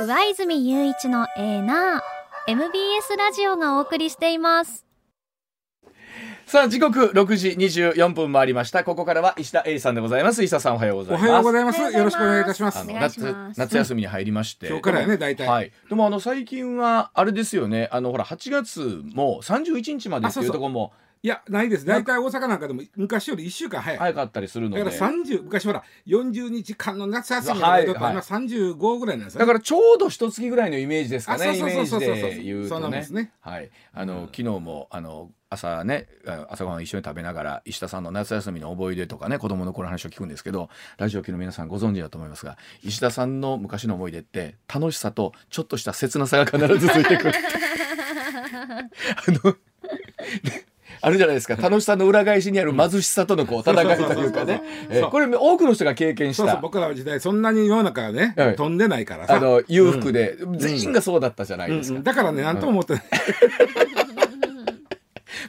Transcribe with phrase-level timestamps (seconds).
[0.00, 4.86] 上泉雄一のエーナー MBS ラジオがお送りしています。
[6.46, 8.84] さあ時刻6時24分回りました。
[8.84, 10.44] ここからは石田英さんでございます。
[10.44, 11.24] 石田さんおはようございます。
[11.24, 11.80] おはようございます。
[11.80, 12.86] よろしくお願いいたします。
[12.86, 13.58] 夏ます。
[13.58, 15.48] 夏休みに入りまして、今日からやね大体。
[15.48, 15.72] はい。
[15.88, 17.88] でもあの最近はあれですよね。
[17.90, 20.92] あのほら8月も31日までっていうところも
[21.22, 21.84] いやないです。
[21.84, 23.98] 大体大阪なんかでも昔より1週間早い。
[23.98, 24.84] 早かったりするので。
[24.84, 28.16] だから30昔ほら40日間の夏休みとか今はい。
[28.16, 32.08] 35ぐらいなんですよだねからちょうど一月ぐらいのイメージですかあそうねイメージそうそう。
[32.08, 33.06] そうそうで言うとね。
[33.10, 33.32] ね。
[33.40, 33.70] はい。
[33.92, 47.32] あの、昨日もあの朝ねあ朝ごはん一緒に食べながら石田さんの夏休みの思い出とかね子供の頃の話を聞くんですけどラジオ機の皆さんご存知だと思いますが石田さんの昔の思い出って楽しさとちょっとした切なさが必ずついてくる。
[48.68, 48.90] あ
[49.44, 49.56] の
[51.00, 51.56] あるじゃないですか。
[51.56, 54.62] 楽しさの裏返しにある貧しさとのこう戦いというかね。
[55.10, 56.56] これ多くの人が経験した。
[56.56, 58.56] 僕らの時代そんなに世の中がねはい。
[58.56, 59.36] 飛んでないからさ。
[59.36, 62.04] あの裕福で、全員がそうだったじゃないですか、うんうん。
[62.04, 63.02] だからね何とも思ってない。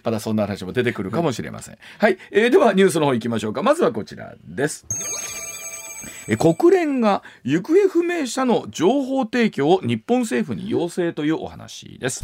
[0.04, 1.78] まだそんな話も出てくるかもしれません。
[1.98, 3.64] はい、えーではニュースの方行きましょうか。
[3.64, 4.86] まずはこちらです。
[6.38, 12.24] 国連が行方不明者の情報提供を日本政府に要請というお話です、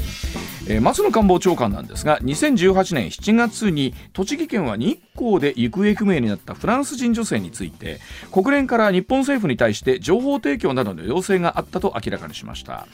[0.69, 7.99] えー松野官房長官なんですが2018年7月に栃木県は日光で行方不明になったフランス人女性について
[8.31, 12.87] 国連から日本政府に対して情報提供などの要請があったと明らかにしました。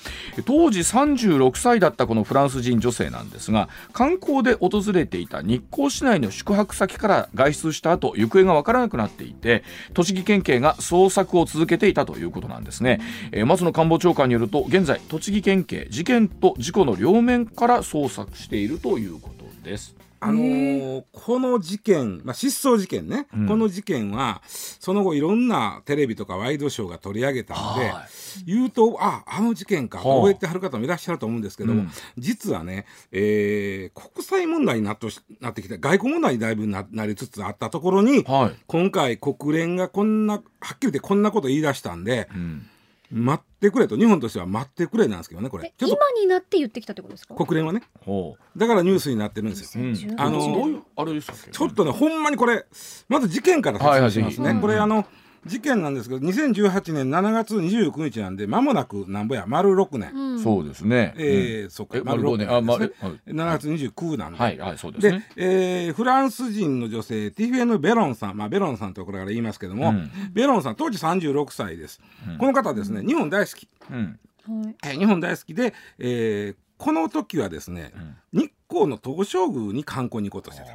[0.45, 12.99] 当時36歳だったこのフランス人女性なんですが観光で訪れていた日光市内の宿泊先から外出した後行方がわからなくなっていて栃木県警が捜索を続けていたということなんですね、
[13.31, 19.95] えー松野官房長官によると現在栃木県警事件と事故の両面から捜索しているということです。
[20.23, 23.47] あのーこの事件、まあ、失踪事件ね、うん。
[23.47, 28.05] この事件はその後いろんなテレビとかワイドショーが取り上げたのでは
[28.45, 30.17] 言うとああの事件かはあ。
[30.17, 42.67] 覚えてはる方もいらっしゃると思うんですけども、うん実はね、えー国際問題になっとしなってきた外交問題にだいぶななりつつあったところにはい、今回国連がこんなはっきり言ってこんなこと言い出したんでうん
[43.11, 43.97] 待ってくれと。
[43.97, 45.65] 日本としては待ってくれなんですけどねこれ。
[45.67, 45.95] えちょっと。
[45.95, 47.35] 今になって言ってきたってことですか？
[47.35, 47.83] 国連はね。
[48.05, 49.83] ほだからニュースになってるんですよ。
[49.83, 49.93] う、うん。
[49.93, 51.51] 2018あのあれでしたっけ？
[51.51, 52.65] ちょっとね、ほんまにこれ、
[53.09, 54.45] まず事件から説明しますね。
[54.45, 55.05] はいはいこれ、あの、
[55.45, 60.11] 事件なんですけど、2018年7月29日なんで、間もなくなんぼや、丸6年。
[60.13, 61.97] うんそうですね、えーそっか。
[61.97, 62.49] え丸五年。
[62.49, 62.89] あですね。
[63.01, 63.19] 丸はい。
[63.27, 64.39] 7月29なんで。
[64.39, 70.11] はいはいそうですでね、えーフランス人の女性ティフェヌ・ベロンさん、まあ、ベロンさんとこれから言いますけども、うん。
[70.33, 72.37] ベロンさん当時36歳です、うん。
[72.37, 74.19] この方ですね日本大好き、うん。
[74.47, 74.75] はい。
[74.83, 77.93] えー日本大好きで、えーこの時はですね、
[78.33, 80.71] 日光の東照宮に観光に行こうとしてた。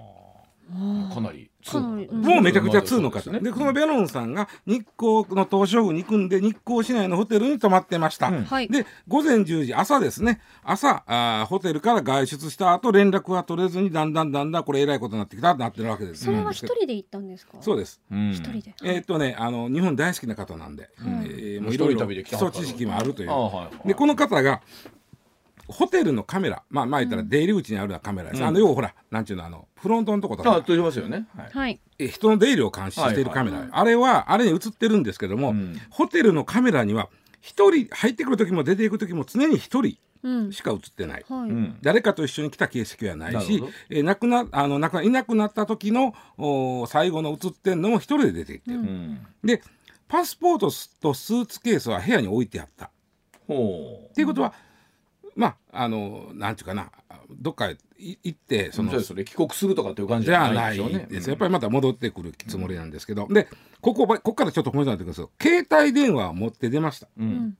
[1.15, 3.31] かなりもうめちゃくちゃ通の方。
[3.31, 3.41] ね。
[3.41, 8.44] でこのベロンさんが日光の東照宮に行くんで日光市内のホテルに泊まってました、うん。
[8.44, 8.69] はい。
[8.69, 10.41] で午前10時朝ですね。
[10.62, 16.25] 朝あーホテルから外出した後連絡が取れずにだんだんだんだんこれえらいことになってきたってなってるわけです。
[16.25, 17.59] それは一人で行ったんですか？
[17.60, 18.00] そうです。
[18.10, 18.31] うん。
[18.31, 18.75] 一人で。
[18.84, 20.93] えーっとねあの日本大好きな方なんで、はい
[21.27, 23.31] えーもういろいろ一人旅で来基た方礎知識もあるという。
[23.84, 24.60] でこの方が
[25.69, 26.62] ホテルのカメラ。
[26.71, 28.49] まあまあ言ったら出入り口にあるようなカメラです、うん。
[28.49, 30.53] あの要はほらなんちゅうのあのフロントのとことか。
[30.53, 31.27] あと言いますよね。
[31.53, 31.81] はい。
[31.99, 35.81] 人の出入りを監視しているカメラ、はいあれはあれに映ってるんですけども、うん。
[35.91, 37.09] ホテルのカメラには
[37.41, 40.53] 一人入ってくる時も出ていく時も常に一人うん。
[40.53, 41.77] しか映ってない、はい、うん。
[41.83, 46.15] 誰かと一緒に来た形跡はないしえー亡くなあの亡くないなくなった時の
[46.88, 49.27] 最後の映ってんのも一人で出てきてる、ううん。
[49.44, 49.62] で
[50.09, 52.91] パスポートとスーツケースは部屋に置いてあった。
[53.48, 54.53] ほっていうことは、
[55.37, 56.91] まああのなんていうかな
[57.31, 59.25] どっか行ってそのうそうですね。
[59.25, 61.07] 帰国するとかっていう感じじゃないでしょうね。
[61.11, 63.49] やっぱりまた戻ってくるつもりなんですけど、で
[63.81, 67.09] ここここからちょっとポイントになってくるんですけど携帯電話を持って出ました。
[67.19, 67.29] ううん。
[67.29, 67.57] ん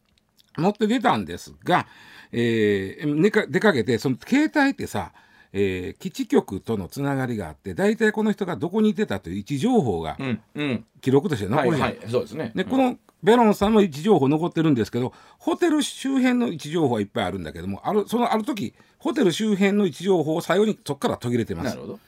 [0.59, 1.86] 持って出たんですが、
[2.32, 5.12] えーねか出かけてその携帯ってさ、
[5.53, 10.16] えー基地局とのつながりがあって大体この人がどこにいてたという位置情報が
[11.03, 12.53] 記録としてはい残るじゃん、はいそうですね。
[12.54, 21.71] でこのベロンさんの位置情報残ってるんですけどホテル周辺の位置情報はいっぱいあるんだけどもあるそのある時ホテル周辺の位置情報を最後にそこから途切れてます。
[21.71, 21.98] なるほど。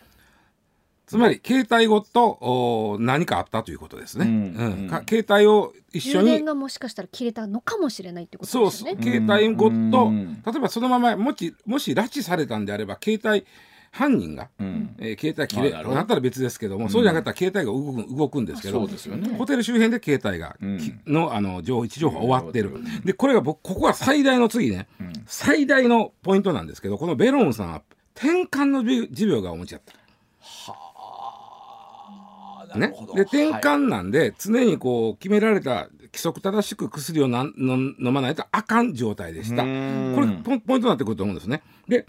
[1.07, 4.83] つまり携帯ごとお何かあったということですね、うん。
[4.83, 4.89] うん。
[4.91, 9.03] か携帯を一緒にがもしかしたら切れたのかもしれないってことそうですよね。
[9.03, 10.43] 携帯ごとうん。
[10.45, 13.47] 例えばそのままもしもし拉致されたんであれば携帯
[13.91, 14.95] 犯人が、うん。
[14.99, 19.37] えー携帯切れあなったら別ですけども、そうじゃなかったら携帯が動く動くんですけどそうですよね。
[19.37, 20.57] ホテル周辺で携帯が、
[21.07, 25.13] のあの情位置情報が終わってる、うんでこれが僕ここは最大の次ね、うん。
[25.27, 27.83] 最大のポイントなんですけどこのベロンさんは
[28.15, 29.95] 転換の持持病がお持ちだった。
[32.77, 32.93] ね。
[33.15, 39.63] で転換なんで常にこう決められた規則正しく薬をなんの飲まないとあかん状態でした。
[39.63, 40.13] うん。
[40.15, 40.21] こ
[40.53, 41.63] れポポイントになってくると思うんですね。
[41.87, 42.07] で、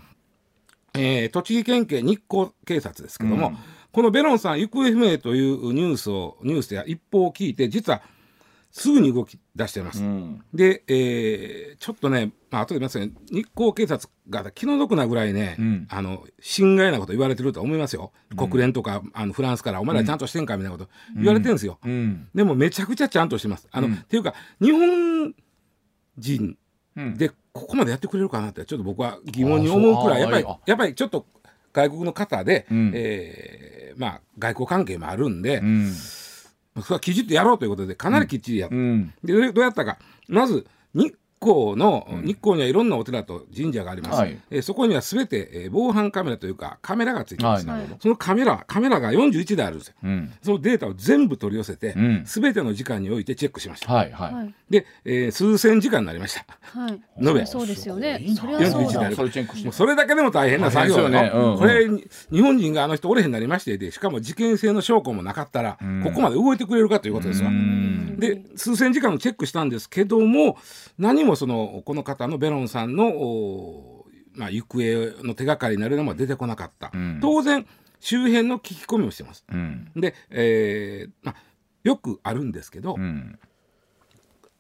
[0.94, 3.58] えー栃木県警日光警察ですけども、うん。
[3.92, 8.02] このベロンさん行方不明というニュースをニュースや一報を聞いて実は
[8.72, 10.04] すぐに動き出してます。
[10.04, 10.44] うん。
[10.54, 15.88] で、えーちょっとね、まあ後で言いますね日光警察が気の毒なぐらいね、うん。
[15.90, 21.80] あの心外なこと言われてると思いますよ、国連とかあのフランスからお前らちゃんとしてんかみたいなこと言われてるんですよ。
[21.84, 22.28] うん。
[22.36, 23.68] でもめちゃくちゃちゃんとしてます。
[23.72, 23.94] あの、うん。
[23.96, 25.34] っていうか日本
[26.18, 26.58] 人
[26.96, 27.18] うん。
[27.18, 31.26] でここまでやってくれるかなってちょっと僕は疑問に思うくらいやっぱりやっぱりちょっと
[31.74, 32.92] 外国の方で、うん。
[32.96, 35.92] えーまあ外交関係もあるんで、うん。
[35.92, 39.14] それはきちっとやろうということでかなりきっちりやっうん。
[39.24, 39.98] でどうやったか。
[40.28, 42.22] まず日光の、うん。
[42.24, 44.38] 日光にはいろんなお寺と神社があります、はい。
[44.52, 49.96] えーそこには全て、えー防犯カメラというかカメラがついてます、はいそのカメラカメラが41台あるんですよ。
[50.04, 50.32] うん。
[50.42, 54.34] そのデータを全部取り寄せて、うん全ての時間においてチェックしました、はいはい。
[54.34, 54.54] はい。
[54.70, 56.46] で、えー数千時間になりました。
[56.80, 57.02] はい。
[57.22, 57.46] 延べ。
[57.46, 58.24] そうですよね。
[58.36, 59.00] そりゃそう41だ。
[59.02, 59.66] 台それチェックして。
[59.66, 61.32] もうそれだけでも大変な作業よね。
[61.34, 61.52] うん。
[61.54, 66.04] うんこれに日本人があの人おれへんなりましてでしかも事件性の証拠もなかったら、うん。
[66.04, 67.50] ここまで動いてくれるかということですわ。
[67.50, 68.18] うん。
[68.20, 70.58] で数千時間のチェックしたんですけども
[70.98, 77.20] 何もそのこの方のベロンさんの、おまあ、行方の手がかりになるのも出てこなかった、うん。
[77.22, 77.66] 当然
[78.00, 79.44] 周辺の聞き込みをしてます。
[79.52, 79.92] うん。
[79.96, 81.36] で、えーまあ、
[81.84, 83.38] よくあるんですけど、うん。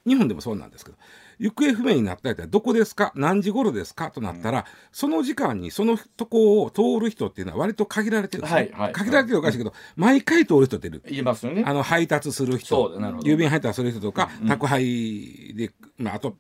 [0.06, 0.98] 日本でもそうなんですけど
[1.38, 3.14] 行方不明になったらどこですか？
[3.16, 4.12] 何時頃ですか？
[4.12, 8.94] となったら、その時間にそのとこを通る人っていうのは割と限られてるんですね、はいはい。
[8.94, 11.02] 限られてるおかしいけど、毎回通る人っている。
[11.06, 11.64] 言いますよね。
[11.66, 13.30] あの配達するそ人うなるほど。
[13.30, 14.48] 郵便配達する人とか、うん。
[14.48, 16.36] 宅配で、まあ、あと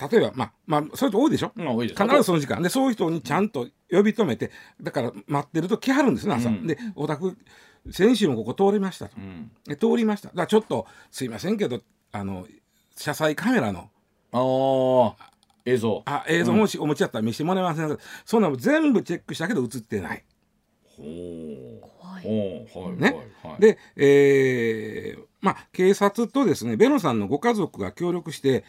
[0.00, 1.52] 例えばまあまあそれと多いでしょ？
[1.54, 2.02] まあ多いです。
[2.02, 2.62] 必ずその時間。
[2.62, 4.50] でそういう人にちゃんと呼び止めて
[4.80, 6.66] だから待ってると来はるんですね朝、うん。
[6.66, 7.36] でお宅
[7.90, 9.16] 先週もここ通りましたと。
[9.16, 9.50] うん。
[9.66, 10.28] で通りました。
[10.28, 11.80] だからちょっとすいませんけど
[12.12, 12.46] あの
[12.96, 13.90] 車載カメラの
[14.32, 15.30] ああ
[15.64, 16.02] 映像。
[16.06, 20.24] あ映像もしお持ちだったら見せてもらえませんか、そんなの全部チェックしたけど映ってない。
[20.84, 21.80] ほう。
[21.80, 22.66] 怖い。
[22.72, 23.08] ほうはいね。
[23.42, 23.60] はいはい。
[23.60, 28.62] で、えーまあ警察とですねベノさんのご家族が協力して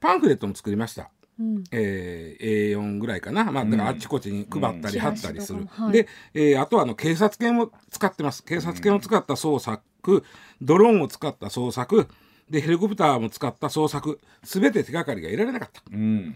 [0.00, 1.10] パンフレットも作りました。
[1.38, 1.64] うん。
[1.70, 5.00] えー A4 ぐらいかな、まあ、だからあっちこっちに配ったりうん。
[5.00, 5.80] 貼ったりする、チラシとか。
[5.82, 5.92] もはい。
[5.92, 8.44] で、えーあとはあの警察犬を使ってます。
[8.44, 10.24] 警察犬を使った捜索。
[10.60, 12.08] ドローンを使った捜索。
[12.50, 14.20] でヘリコプターも使った捜索。
[14.42, 15.82] 全て手がかりが得られなかった。
[15.92, 16.34] うん。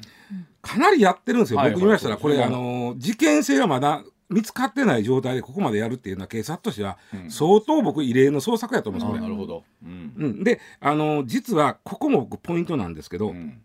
[0.61, 7.31] かなりやってるんですよ、はい僕見ましたら、これ、はいそうですあの事件性がまだ見つかってない状態でここまでやるっていうのは、警察としてはうん。
[7.31, 9.21] 相当僕、異例の捜索やと思いあます、これ。
[9.21, 9.65] あなるほど。
[9.85, 10.13] うん。
[10.17, 13.61] うん、であの実はここも僕ポイントなんですけど、うん。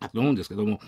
[0.00, 0.80] あと思うんですけども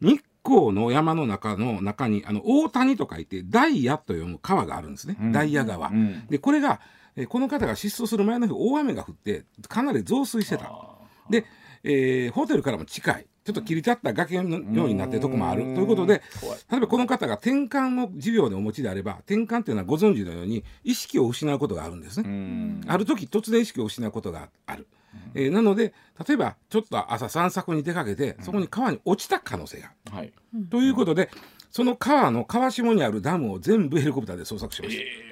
[0.00, 5.32] 日光の山の中の中にあの大谷と書いてダイヤと読む川があるんですね、うん。
[5.32, 5.88] ダイヤ川。
[5.88, 6.26] うん。
[6.26, 6.80] でこれが、
[7.16, 10.66] えーこの方が失踪する前の日大雨が降ってかなり増水してた。
[10.66, 10.98] あ
[11.30, 11.44] で、
[11.82, 15.62] えーホテルからも近いちょっと切り立った崖のようになってるとこもある。
[15.62, 16.20] ということで
[16.70, 22.28] 例えばこの方が転換を持病でお持ちであれば転換っていうのはご存知のように意識を失うことがあるんですね。
[22.28, 22.80] うん。
[22.86, 24.86] ある時突然意識を失うことがある。
[25.34, 25.94] えーなので
[26.26, 30.16] 例えばちょっと朝散策に出かけてそこに川に落ちた可能性がある。
[30.18, 30.32] はい。
[30.68, 31.30] ということで
[31.70, 35.27] その川の川下にあるダムを全部ヘリコプターで捜索しました。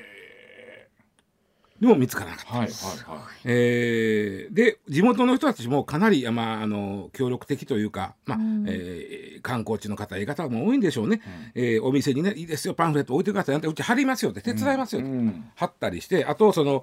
[1.81, 2.53] でも見つからなかった。
[2.53, 3.29] はいはいはい。
[3.45, 8.65] えーで地元の人たちもかなり、まあ、あの協力的というか、まあうん。
[8.69, 11.21] えー観光地の方、ええ方も多いんでしょうね、
[11.55, 15.51] えーお店にね、いいですよ、パンフレット置いてくださいなんて、うち貼りますよって、手伝いますよって、うん。
[15.55, 16.83] 貼ったりして、あと、その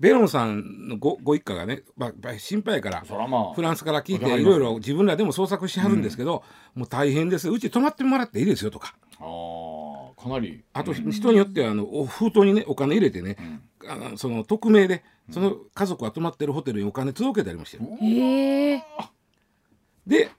[0.00, 9.24] ベロンさんのごご一家がね、まあ、心配やから、まあフランスから聞いて、いろいろ自分らでも捜索しはるんですけど、もう大変です、うち泊まってもらっていいですよとか、あ
[10.16, 10.62] あかなり。
[10.72, 13.36] あと人によってはあのお封筒にね、お金入れてね、
[13.88, 17.84] あのその匿名で、その家族が泊まってるホテルにお金届けたりもしてる。
[18.00, 18.84] へえ
[20.06, 20.30] で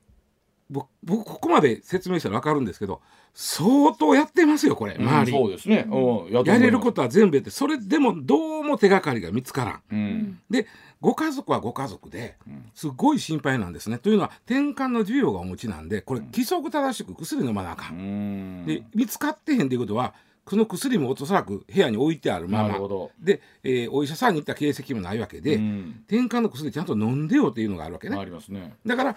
[0.70, 3.02] 僕僕ここまで説明したら分かるんですけど
[3.34, 5.88] 相当やってますよこれうん周り、そうですね。
[5.90, 9.82] うんややれることは全部やってそれでもどうも手がかりが見つからん。
[9.92, 10.40] うん。
[10.50, 10.68] で
[11.02, 12.70] ご家族はご家族でうん。
[12.76, 13.98] すごい心配なんですね。
[13.98, 18.64] というのは転換の需要がお持ちなんでこれ規則正しく薬飲まなあか、うん。
[18.64, 20.14] んで見つかってへんということは
[20.50, 22.80] その薬もおそらく部屋に置いてあるまま。
[23.20, 26.04] で、えーお医者さんに行った形跡もないわけで、うん。
[26.08, 28.18] 転換の薬ちゃんと飲んでよっていうのがあるわけね。
[28.18, 28.74] ありますね。
[28.86, 29.16] だから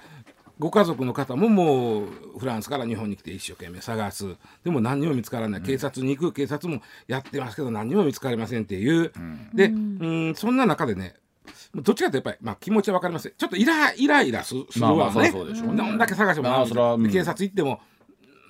[0.59, 2.07] ご家族の方ももう
[2.39, 4.37] フランスから日本に来て一生懸命探す。
[4.63, 6.33] でも何にも見つからない、警察に行く。
[6.33, 9.13] 警察もやってますけど何にも見つかりませんっていう、
[9.55, 11.15] でうんそんな中でね
[11.75, 13.35] どっちかというとやっぱり、まあ、気持ちは分かります。
[13.37, 17.81] ちょっとイライライラすするわね、まあまあそりゃそうどんだけ探しても警察行っても「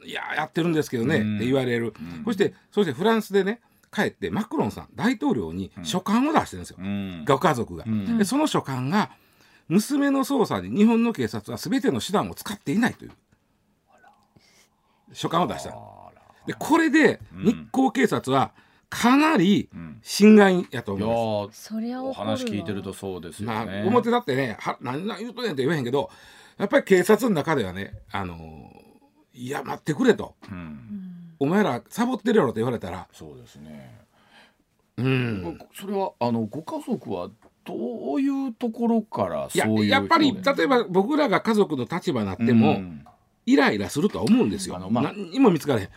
[0.04, 1.37] いややってるんですけどね」うん。
[1.37, 1.94] って言われる、
[2.25, 3.61] そしてそしてフランスでね
[3.92, 7.25] 帰ってマクロンさん大統領に書簡を出してるんですよ、うん。
[7.26, 8.18] ご家族が、ん。
[8.18, 9.11] でその書簡が
[9.68, 13.12] 娘の捜査に日本の警察は全ての手段を使っていないという。
[15.12, 15.71] 書簡を出した
[16.47, 18.52] でこれで日光警察は
[18.88, 19.68] かなり
[20.02, 21.71] 侵害やと思います。
[21.71, 23.85] ーそりゃ怒るわお話聞いてるとそうですよまあね。
[23.87, 26.11] 表だってねは何々言うとんねんって言えへんけど
[26.59, 28.71] やっぱり警察の中ではねあの
[29.35, 30.35] いや待ってくれと。
[30.51, 33.09] うん、お前らサボってるやろと言われたら。
[33.12, 34.01] そうですね。
[34.99, 35.59] うん。
[35.75, 37.31] それはあのご家族は
[37.65, 43.05] どういうところからいやそういうやっぱり例えば僕らが家族の立場になっても、うん。
[43.45, 44.77] イライラするとは思うんですよ。
[44.77, 45.05] あのまあ。
[45.05, 45.89] 何にも見つからへん。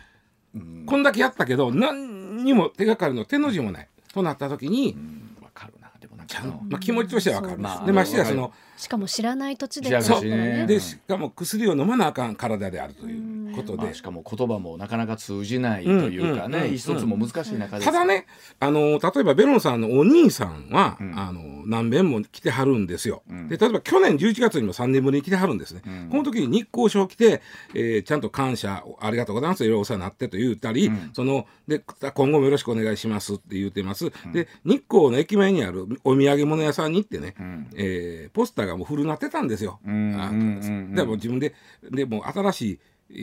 [0.54, 0.86] うん。
[0.86, 3.88] こんだけやったけど何にも手がかりの手の字もない。
[4.12, 5.36] となった時に、うん。
[5.42, 7.62] わかるなでもなんかちゃんまあ、気持ちとしては分かる。
[7.62, 10.66] そうですでましてやそのしかも知らない土地でね。
[10.66, 13.84] でしかも薬を飲まなあかん体であるということで。
[13.84, 16.76] まあ、しかも言葉もなかなか通じないというかね、うんうんうん。
[16.76, 18.26] 一つも難しい中でただね
[18.60, 21.18] あの例えばベロンさんのお兄さんは、うん。
[21.18, 23.22] あの何遍も来てはるんですよ。
[23.28, 23.48] うん。
[23.48, 25.82] で例えば去年11月にも3年ぶりに来てはるんですね。
[25.86, 26.08] うん。
[26.10, 27.42] この時に日光賞来て、
[27.74, 31.10] えーちゃんと感謝ありがとうございますいろいろお世話になってと言ったり、うん。
[31.12, 34.12] そので今後もよろしくお願いしますって言ってます。
[34.32, 37.68] で日光の駅前にあるお土産物屋さんに行ってね、うん。
[37.74, 39.80] えーポスターがもう古なってたんですよ。
[39.84, 41.54] でもう自分で
[41.90, 42.80] でもう新しい、
[43.10, 43.14] え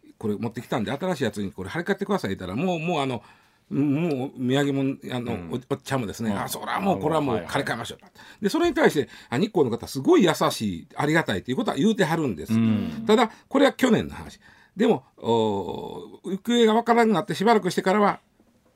[0.00, 3.22] ーこれ持ってきたんで新しいやつにこれ貼り替えてくださいって言ったらもうもうあの
[3.68, 7.98] もう土産物あの、うんおおっちゃんもですね、うんあそれはもうこれはもはいうはい借り換えましょう、
[8.42, 13.04] でそれに対してあ日光の方すごい優しいありがたいということは言うてはるんです、うん。
[13.06, 14.38] ただこれは去年の話。
[14.76, 18.20] でもお行方がわからなくなってしばらくしてからは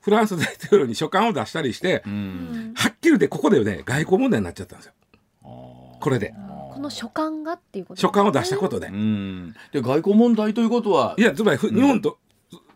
[0.01, 2.75] フランス大統領に書簡を出したりして、うん。
[2.77, 4.93] はっきり言ってここでね外交問題になっちゃったんですよ
[6.01, 6.35] これで。
[6.73, 7.99] この書簡がっていうこと。
[7.99, 8.89] ね書簡を出したことで。
[8.89, 9.55] うん。
[9.73, 11.15] で外交問題ということは。
[11.19, 12.19] いやつまりふ日本と、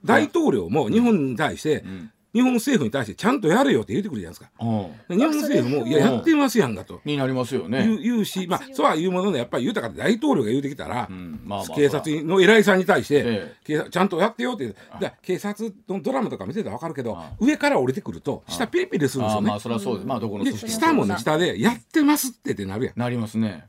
[0.04, 4.64] 大統領も日本に対して、うん日本政府に対してちゃんとやれよって言ってくるじゃないですか。
[5.08, 7.00] うん日本政府も、いや、うんやってますやんかと。
[7.04, 7.98] になりますよ言うね。
[8.02, 19.60] 言うし、まあ、そうは言うものの、やっぱり豊かで大統領が言うてきたら、うんまあまあ警察の偉いさんに対して、ええ警察ちゃんとやってよって、だ警察のドラマとか見てたら分かるけどあ、上から降りてくると、下ピリピリするんですよねまあ。
[19.60, 20.06] それはそうです。
[20.06, 22.98] まあどこので、組織下もね、下で、やってますってってなるやん。
[22.98, 23.66] なりますね。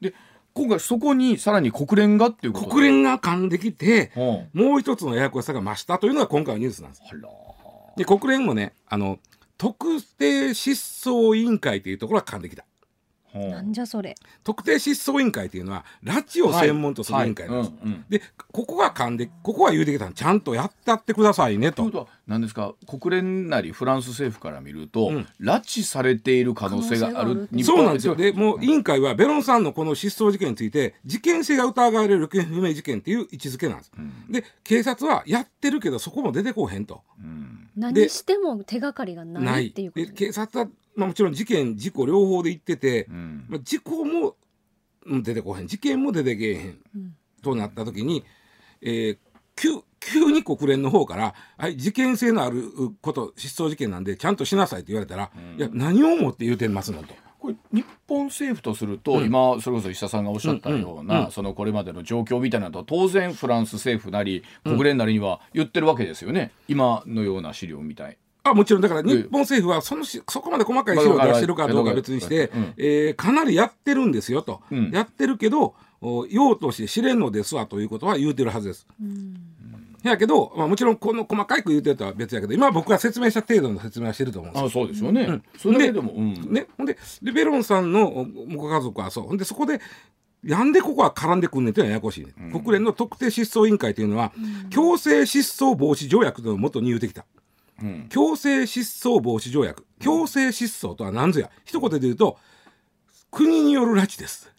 [0.00, 0.14] で
[0.54, 7.02] 今回そこにさらに国連がっていうことで国連が噛んできて、うんもう一つのややこしさが増したというのが今回のニュースなんです。
[7.98, 9.18] で国連もねあの
[9.58, 12.64] 特定失踪委員会というところが噛んできた
[13.34, 13.38] う。
[13.38, 14.14] んなんじゃそれ。
[14.42, 17.78] 特定失踪委員会というのは拉致を専門とする委員会なんです、はい。
[17.80, 18.04] はいうんうん。
[18.08, 20.12] でここが噛んでここは言うてきたの。
[20.12, 21.82] ちゃんとやってってくださいねと。
[21.82, 21.98] ということ。
[22.04, 25.26] は何ですか国連なりフランス政府から見ると、うん。
[25.40, 27.48] 拉致されている可能性がある。
[27.62, 28.14] そうなんですよ。
[28.14, 34.32] ででもう委員会はベロンさんのこの失踪事件について事件性が疑われる行方不明事件っていう位置づけなんです、うん。
[34.32, 37.02] で警察はやってるけどそこも出てこうへんと。
[37.20, 39.68] うん何しても手がかりがなない。
[39.68, 43.46] いっていうことで警察は、まあ、もちろん事件事故両方で言ってて、うん。
[43.48, 44.36] まあ、事故も
[45.06, 47.16] うん出てこへん事件も出てけえへんうん。
[47.42, 48.24] となった時に、
[48.82, 49.18] えー
[49.60, 52.70] 急急に国連の方から、はい、事件性のある
[53.02, 55.58] こと失踪事件なんでちゃんとしなさいって言われたら、うん。
[55.58, 57.08] いや何を思って言うてますのと。
[57.48, 59.24] これ日本政府とすると、うん。
[59.24, 61.30] 今それこそ石田さんがおっしゃったよううんうんな、うん。
[61.30, 68.18] そのこれまでの状況みたいなのと当然フランス政府なり国連なりには言ってるわけですよね、今のような資料みたい。
[68.44, 68.82] あもちろん。
[68.82, 69.08] だからうん。
[69.08, 72.74] 日本政府はそのしそこまで細かい資料を出してるかどうかは別にして、うん。
[72.76, 74.90] えーかなりやってるんですよと、うん。
[74.90, 78.86] やってるけどお用として知れんのですわということは言うてるはずです。
[79.00, 79.36] うん
[80.02, 84.66] やけど、まあ、もちろんこの細かく言うてるとは別やけど今僕が説明した程度の説明はしてると思うんですよ。
[84.68, 85.42] あそうですよね、うん。
[85.56, 86.52] それでも、うん。
[86.52, 89.24] ね、ほんででベロンさんのおご家族はそう。
[89.24, 89.80] ほんでそこで
[90.44, 92.60] なんでここは絡んでくんねんっていうのはややこしいね、うん。
[92.60, 94.32] 国連の特定失踪委員会というのは、
[94.70, 97.24] 強制失踪防止条約のを元に言うてきた。
[97.82, 98.06] うん。
[98.08, 99.84] 強制失踪防止条約。
[99.98, 101.50] 強制失踪とは何ぞや。
[101.64, 102.38] 一言で言うと
[103.30, 104.50] 国による拉致です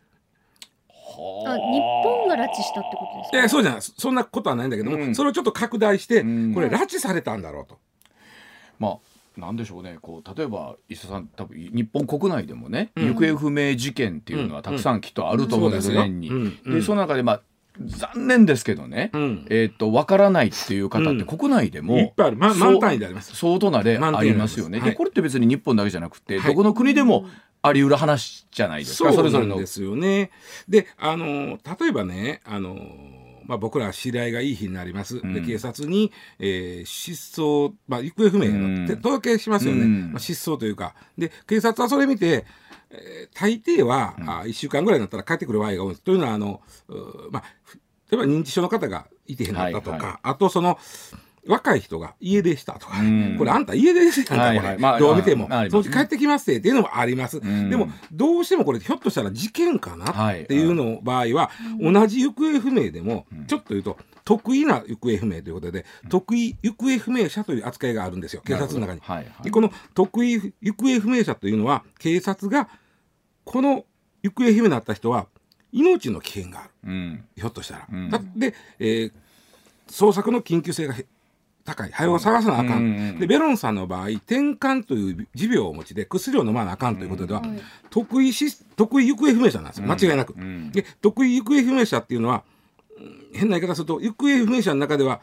[1.46, 3.38] あ日本が拉致したってことですか？
[3.40, 3.82] えーそうじゃない。
[3.82, 5.16] そんなことはないんだけども、うん。
[5.16, 6.54] それをちょっと拡大して、うん。
[6.54, 7.78] これ拉致されたんだろうと。
[8.80, 9.98] まあなんでしょうね。
[10.02, 13.14] こう例えば石田さん多分日本国内でもね、うん。
[13.14, 16.30] 行方不明事件っていうのはたくさんきっとあると思うんです、よ年に。
[16.30, 16.58] うん。
[16.66, 16.74] うん。
[16.76, 17.42] でその中でまあ
[17.82, 19.48] 残念ですけどね、うん。
[19.50, 21.26] えーっとわからないっていう方ってうん。
[21.26, 22.38] 国内でも、いっぱいある。
[22.38, 23.34] ま満単位であります。
[23.38, 24.80] 相当な例ありますよね。
[24.80, 26.48] はいでこれって別に日本だけじゃなくて、はい。
[26.50, 27.26] どこの国でも
[27.62, 29.68] あり得る話じゃないですか、それぞれので。
[29.68, 30.32] すよね。
[30.68, 32.76] で、あの例えばね、あの
[33.46, 35.26] まあ、僕ら知り合いがいい日になります。
[35.26, 40.94] んで警察に、えー失踪、まあ、行方不明うん届けしますよね、うんまあ、失踪というか。
[41.18, 42.46] で警察はそれ見て、
[42.92, 45.96] えー大抵は、あ1週間ぐらいになったら帰ってくる場合が多い。
[45.96, 46.62] というのはあの、
[47.32, 47.80] まあ、ふ
[48.12, 50.80] 例えば認知症の方がいてへんかったとか、はいはいあとその
[51.48, 53.36] 若い人が家出したとか、うん。
[53.38, 57.70] これあんた家出ですやんこれ、どう見ても、そのうち帰ってきますってっていうのもあります、ん。
[57.70, 60.44] でもどうしてもこれひょっとしたら事件かなはい。
[60.44, 69.52] っていうの場合は、同じ行方不明でも、ちょっと言うと得意な行方不明ということで、得意行方不明者という扱いがあるんですよ警察の中に。
[69.52, 72.70] この得意行方不明者というのは警察が
[73.46, 73.86] この
[74.22, 75.28] 行方不明になった人は
[75.72, 76.70] 命の危険がある。
[76.86, 77.24] うん。
[77.36, 77.88] ひょっとしたら。
[78.36, 79.12] で、えー
[79.90, 81.06] 捜索の緊急性がへ
[81.66, 81.92] 高い。
[81.92, 89.88] 早を探さなあかん、うんうんでベロンさんの場合転換という持病をお持ちで薬を飲まなあかんということでは、うん得意し得意行方不明者なんですよ。
[89.88, 90.34] 間違いなく。
[90.34, 90.72] うん。
[90.72, 92.44] で得意行方不明者っていうのは
[92.98, 95.22] うん変な言い方すると行方不明者の中では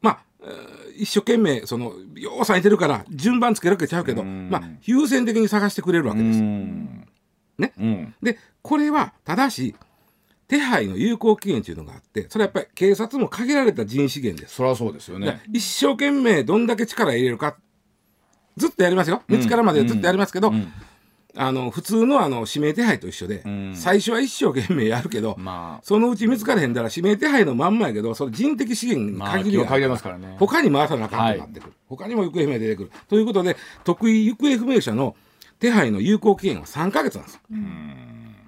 [0.00, 4.50] まあえー一生懸命そのようされてるから順番つけるわけちゃうけど、うん。
[4.50, 6.38] まあ優先的に探してくれるわけです。
[6.38, 7.08] うん。
[7.58, 7.72] ね。
[7.78, 8.14] うん。
[8.22, 9.74] でこれはただし
[10.52, 14.56] 手配の有効期限というのがあってそれはやっぱり警察も限られた人資源です。
[14.56, 15.40] そりゃそうですよね。
[15.50, 17.56] 一生懸命どんだけ力入れるか
[18.58, 19.22] ずっとやりますよ。
[19.28, 20.70] 見つかるまでずっとやりますけど、うん。
[21.34, 23.74] あの普通のあの指名手配と一緒で、ん。
[23.74, 25.84] 最初は一生懸命やるけど、まあ。
[25.86, 30.36] そのうち見つかれへんだら指名手配のまんまやけどそれ人的資源にまあ限りがある限られますからね。
[30.38, 32.90] 他に回さなあかんとなってくる、他にも行方不明出てくる。
[33.08, 35.16] ということで得意行方不明者の
[35.62, 37.40] 手配の有効期限は3ヶ月なんですよ。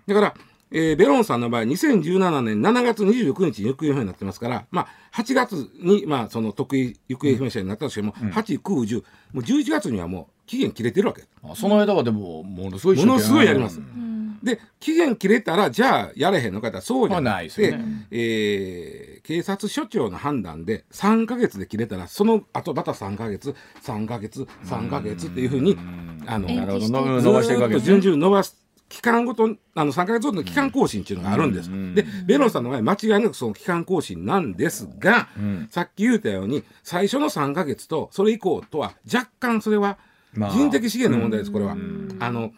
[0.07, 0.35] だから、
[0.77, 9.05] えーベロンさんの場合2017年7月29日に行方不明になってますから、まあ、8月に、まあ、その得意行方不明者になったとしても、8、9、10も
[9.35, 11.23] う11月にはもう期限切れてるわけ。
[11.45, 13.79] あその間はでもものすごいものすごいやります。
[13.79, 14.05] うん
[14.43, 18.07] で期限切れたらじゃあやれへんのかって言ったらそうじゃまあなないくて、でね。
[18.11, 25.79] えー警察署長の判断で3か月で切れたらその後また3か月3か月3か月っていうふうに
[26.27, 28.17] あの延期してなるほどの伸ばしていくわけですね。
[28.19, 31.71] 伸ばす期間ごとあの3か月ごとの期間更新っていうのがあるんです。
[31.95, 35.29] でベロンさんの場合間違いなくその期間更新なんですが、
[35.71, 39.99] さっき言ったように最初の3か月とそれ以降とは若干それは
[40.33, 41.77] まあ人的資源の問題です、これは。
[42.21, 42.53] あの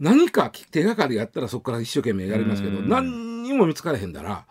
[0.00, 4.44] 何か手がかりやったらそこから一生懸命やりますけど、何にも見つからへんだら、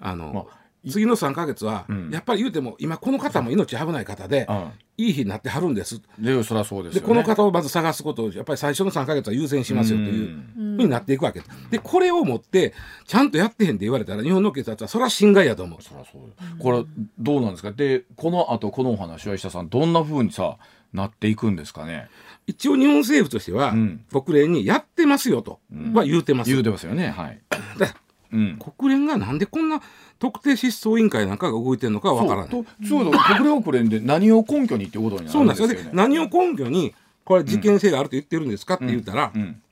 [0.00, 2.10] あの、まあ次の3か月は、ん。
[2.10, 4.70] やっぱり言うても今この方も命危ない方で、うん。
[4.98, 6.02] いい日になってはるんです。
[6.18, 7.00] でそそうですね。
[7.00, 11.40] この方をまず探すことをやっぱり最初の3か月は優先しますよというふうになっていくわけ
[11.70, 12.74] でこれをもって
[13.06, 15.82] ちゃんとやってへんって言われたら日本の警察はそれは侵害やと思う。
[15.82, 16.84] そそうこれ
[17.18, 17.72] どうなんですか？
[17.72, 20.58] でこの後このお話は石田さんどんな風にさ
[20.92, 22.08] なっていくんですかね？
[22.46, 24.04] 一応日本政府としては、ん。
[24.12, 25.60] 国連にやってますよと
[25.94, 26.50] は言うてます。
[26.50, 27.08] 言うてますよね。
[27.08, 27.40] はい。
[27.78, 27.94] だ
[28.32, 29.80] うん国連がなんでこんな
[30.18, 32.50] 特定失踪委員会なんかが動いてるのかはわからない。
[32.50, 35.68] そうとそうだ国連国連で何を根拠にってことになそうなんですよ。
[35.68, 39.62] でるんですよね何を根拠にこれ事件性があると言ってるんですかって言ったら、うん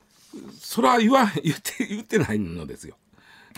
[0.61, 2.94] それは言わ言って言ってないのですよ。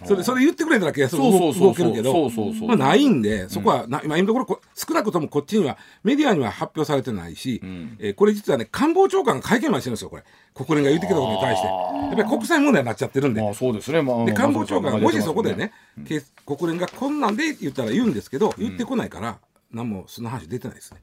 [0.05, 13.43] それそれ言ってくれたら警察そうそう動そうそう動けるけどそうそうそうまあないんでそこはな、今今のところこ少なくともこっちにはメディアには発表されてないし、んえーこれ実はね官房長官が会見までしてるんですよこれ国連が言ってきたことに対してやっぱり国際問題になっちゃってるんで。
[13.43, 15.73] まあそうですねまあで官房長官がもしそこでまあね、
[16.07, 19.39] け国連がこんなんで言ったら言うんですけど、言ってこないから
[19.71, 21.03] 何もその話出てないですね。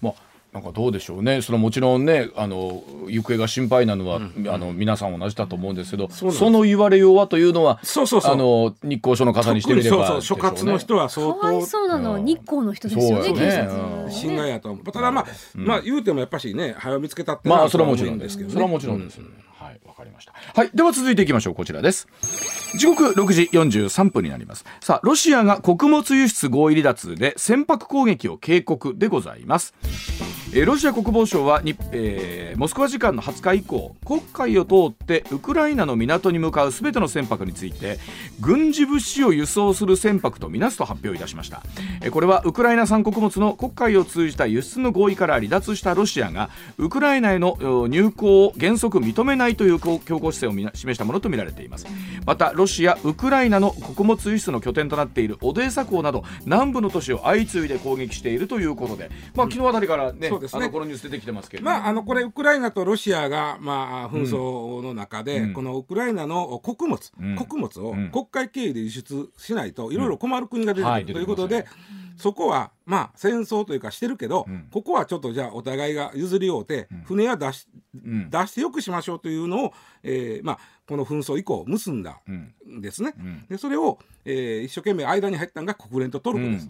[0.00, 0.14] まあ
[0.52, 1.42] なんかどうでしょうね。
[1.42, 8.32] それはもちろんねあの行方が心配なのは、あの皆さん同じだと思うんですけどその言われようはというのはそうそうそう。
[8.32, 13.50] あの日光署の方にしてみれば特にそうそう所轄の人はか相わい当そうなのは日光の人ですよねね。
[13.50, 14.92] 察侵害やと思う。
[14.92, 18.28] ただまあ、まあ言うてもやっぱしね、早見つけたってまあそれはもちろんでけどね。
[18.28, 19.20] ですすけど、それはもちろんです。
[19.20, 19.34] はい、わ
[19.98, 20.32] かりました。
[20.54, 21.54] はい、では続いていきましょう。
[21.54, 22.08] こちらです。
[22.78, 24.64] 時刻6時43分になります。
[24.80, 29.74] さあ、ロシアが穀物輸出合意離脱で船舶攻撃を警告でございます。
[30.50, 31.60] えーロシア国防省は、
[31.92, 37.98] えーモスクワ時間の20日以降黒海を通ってウクライナの港に向かうすべての船舶について
[38.40, 41.62] 軍事物資を輸送する船舶とみなすと発表いたしました、
[42.02, 51.86] えーこれはウクライナ産穀物の黒海を通じた輸出の合意から離脱したロシアがウクライナへの入港を原則認めないという強硬姿勢を示したものとみられています。
[52.26, 60.64] またロシアウクライナの穀物輸出の拠点となっているオデーサ港など南部の都市を相次いで攻撃しているということで、まあ、昨日あたりからね,、そうですね。
[60.64, 65.52] あのこのニュース出てきてますけれども、まあ、あのこれウクライナとロシアが、まあ、紛争の中で、うん。
[65.54, 67.36] このウクライナの穀物、うん。
[67.36, 68.10] 穀物をうん。
[68.10, 71.66] 国会経由で輸出しないといろいろ困る国が出てくる、はいということで
[72.16, 74.68] そこは、まあ、戦争というかしてるけど、うん。
[74.72, 78.30] ここはちょっとじゃあお互いが譲り合うて、船は出しうん。
[78.30, 79.72] 出してよくしましょうというのを、
[80.02, 83.14] えーまあ、この紛争以降結んだうんんですね。
[83.18, 83.46] うん。
[83.48, 86.68] でそれを、えー一生懸命間に入ったのが国連とトルコです。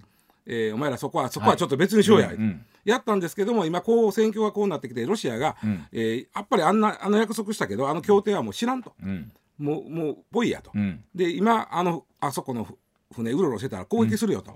[0.49, 2.67] うんえーお前らそこはそこはちょっと別にしようや、うんうん。
[2.85, 5.87] やったんですけども今こう戦況がこうなってきてロシアが、うん。
[5.93, 9.31] えーやっぱりあんなあの約束したけどあの協定はもう知らんと、うん。
[9.59, 11.05] もうもうぽいやと、うん。
[11.15, 12.75] で今あのあそこのふ
[13.15, 14.53] 船うろうろしてたら攻撃するよと、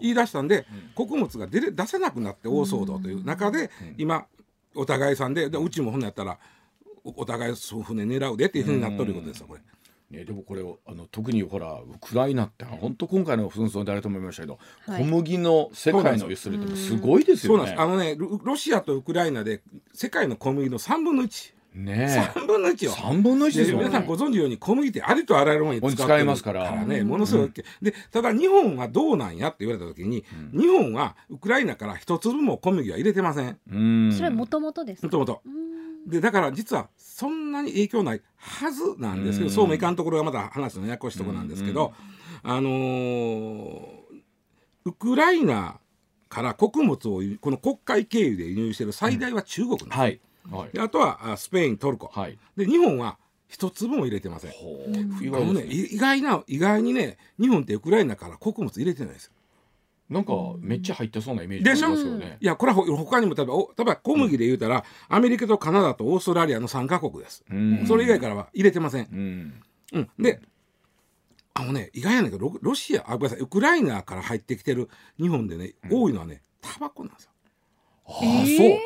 [0.00, 4.26] 言い出したんで、穀物が出れ出せなくなって大騒動という中で、今
[4.74, 6.38] お互いさんででうちもほんなやったら
[7.04, 9.60] おお互いそう船狙うでっていうふうになっとることですよこれ。
[10.10, 17.76] ね、でもこれあの特にほらウクライナって本当今回の紛争であれと思いましたけど、はい小麦の世界の輸出量ってすごいですそうなんよね。
[17.76, 21.54] ですあのねロロシアとウクライナで世界の小麦の3分の1。
[21.74, 22.92] ね3分の1よ。
[22.92, 23.84] 三分の一ですよね。
[23.84, 34.12] 皆さんご存知のように小麦ってありとあらゆるものに使ってる使いますからねものすごい、でただ日本はどうなんやって言われた時に、日本はウクライナから一粒も小麦は入れてませんうん。
[34.12, 35.06] それはもともとですか？
[35.08, 35.42] もともと。
[36.06, 41.92] でだから実はそんなに影響ないはずなんですけど、そうもいかんところがまた話のややこしいところなんですけど、
[42.42, 44.06] あのー
[44.86, 45.80] ウクライナ
[46.28, 50.20] から穀物を輸この国会経由で輸入している最大は中国なんです、はい。
[50.50, 50.70] はい。
[50.72, 52.38] であとはあスペイントルコ、はい。
[52.56, 54.50] で日本は一粒も入れてません。
[54.50, 59.24] ね、意外な意外にね日本ってウクライナから穀物入れてないです。
[59.26, 59.32] よ。
[60.08, 61.88] なんかめっちゃ入ってそうなイメージでしょ？
[62.18, 62.36] ね。
[62.40, 67.44] いやこれはほ他にも例えばお例えば小麦で言うたら、アメリカとカナダとオーストラリアの3カ国です。
[67.50, 69.08] うんそれ以外からは入れてません。
[69.12, 69.62] うん。
[69.92, 70.40] うん、で
[71.54, 74.88] あのね意外やねんけどロロシアあごめんなさいウクライナから入ってきてる
[75.18, 77.30] 日本でね、多いのはねタバコなんですよ。
[78.06, 78.26] ああ、そう。
[78.38, 78.80] へ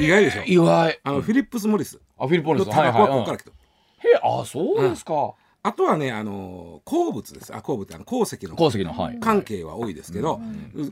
[0.00, 0.42] 意外でしょ？
[0.46, 1.00] 意外。
[1.02, 2.68] あの、フィリップス・モリスあフィリポンです。
[2.68, 3.56] のタバコはここから来てる。
[3.98, 5.34] へえあそうですか。
[5.66, 7.54] あとはねあの鉱物です。
[7.54, 9.18] あ鉱物あの鉱石の鉱石のはい。
[9.20, 10.40] 関係は多いですけど、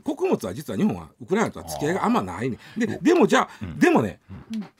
[0.03, 2.57] 穀物は実は日本はウクライナとは付き合いがあんまないね。
[2.77, 4.19] ででもじゃあ、でもね、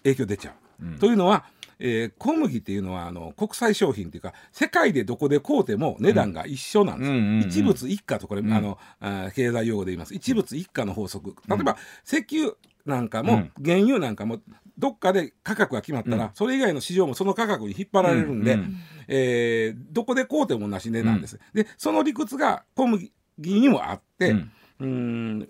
[0.03, 1.45] 影響出ちゃう、というのは、
[1.79, 7.49] えー小麦っていうのはあの国際商品っていうか世界でどこで買うても値段が一緒なんですよ、うんうんうんうん。
[7.49, 10.13] 一物一貨とこれ、あのあー経済用語で言います。
[10.13, 11.35] 一物一貨の法則。
[11.47, 12.53] 例えば、石油
[12.85, 13.51] なんかも、うん。
[13.63, 14.41] 原油なんかも
[14.77, 18.63] どっかで価格が決まったら、それ以外の市場もその価格に引っ張られるんで、う
[19.07, 24.35] えーどこで買うても同じ値段です、でその理屈が小麦にもあって、
[24.79, 25.49] うん。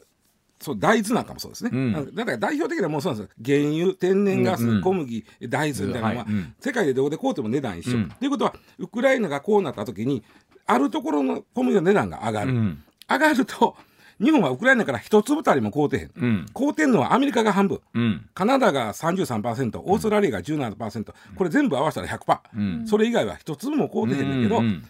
[0.62, 2.16] そう大豆なんかもそうですね、うん。
[2.16, 3.52] だから代表的なものそうなんです。
[3.52, 6.28] よ原油天然ガス、うんうん小麦大豆みたいなのは、
[6.60, 8.10] 世界でどこで買うても値段一緒、うん。
[8.10, 10.24] ということはウクライナがこうなった時に
[10.66, 12.84] あるところの小麦の値段が上がる、うん。
[13.10, 13.76] 上がると
[14.22, 16.46] 日本はウクライナから一粒たりも買うてへん、うん。
[16.54, 17.82] 買うてんのはアメリカが半分。
[17.94, 18.30] うん。
[18.34, 22.88] カナダが33%オーストラリアが17%、これ全部合わせたら100%、うん。
[22.88, 24.84] それ以外は一粒も買うてへんねんけど、うん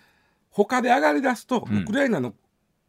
[0.52, 1.82] 他で上がり出すと、うん。
[1.82, 2.34] ウクライナの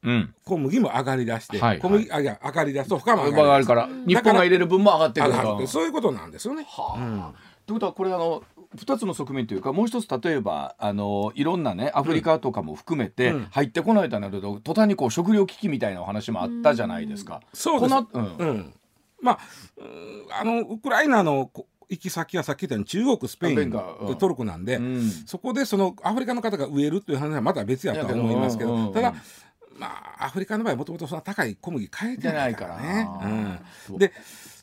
[0.05, 0.35] うん。
[0.45, 6.65] 小麦も上がり出して、はい小麦あいや上がり出すと他も上上がるから日本が入れる分も上がってくるそういうことなんですよね。
[6.69, 7.57] はあ。
[7.67, 8.45] ということはこれあの
[8.77, 13.47] 2つの側面というかもう一つ例えばあのいろんなねアフリカとかも含めてうん。
[13.51, 17.41] 入ってこないとなると途端にこう食料危機みたいなお話もあったじゃないですか。
[17.53, 17.95] そうです。
[17.95, 18.49] このうん。
[18.49, 18.75] うん、
[19.21, 19.39] まあ
[19.79, 24.17] うんあのウクライナのこ行き先はさっき言ったように中国スペイン、うん。
[24.17, 25.11] トルコなんで、うん。
[25.27, 29.17] そこでそのアフリカの方が植えるという話はまた別やとは思いますけど、ただ、うん。
[29.79, 33.09] まあアフリカの場合もともとそんな高い小麦買えてないからね。
[33.91, 34.13] うん、で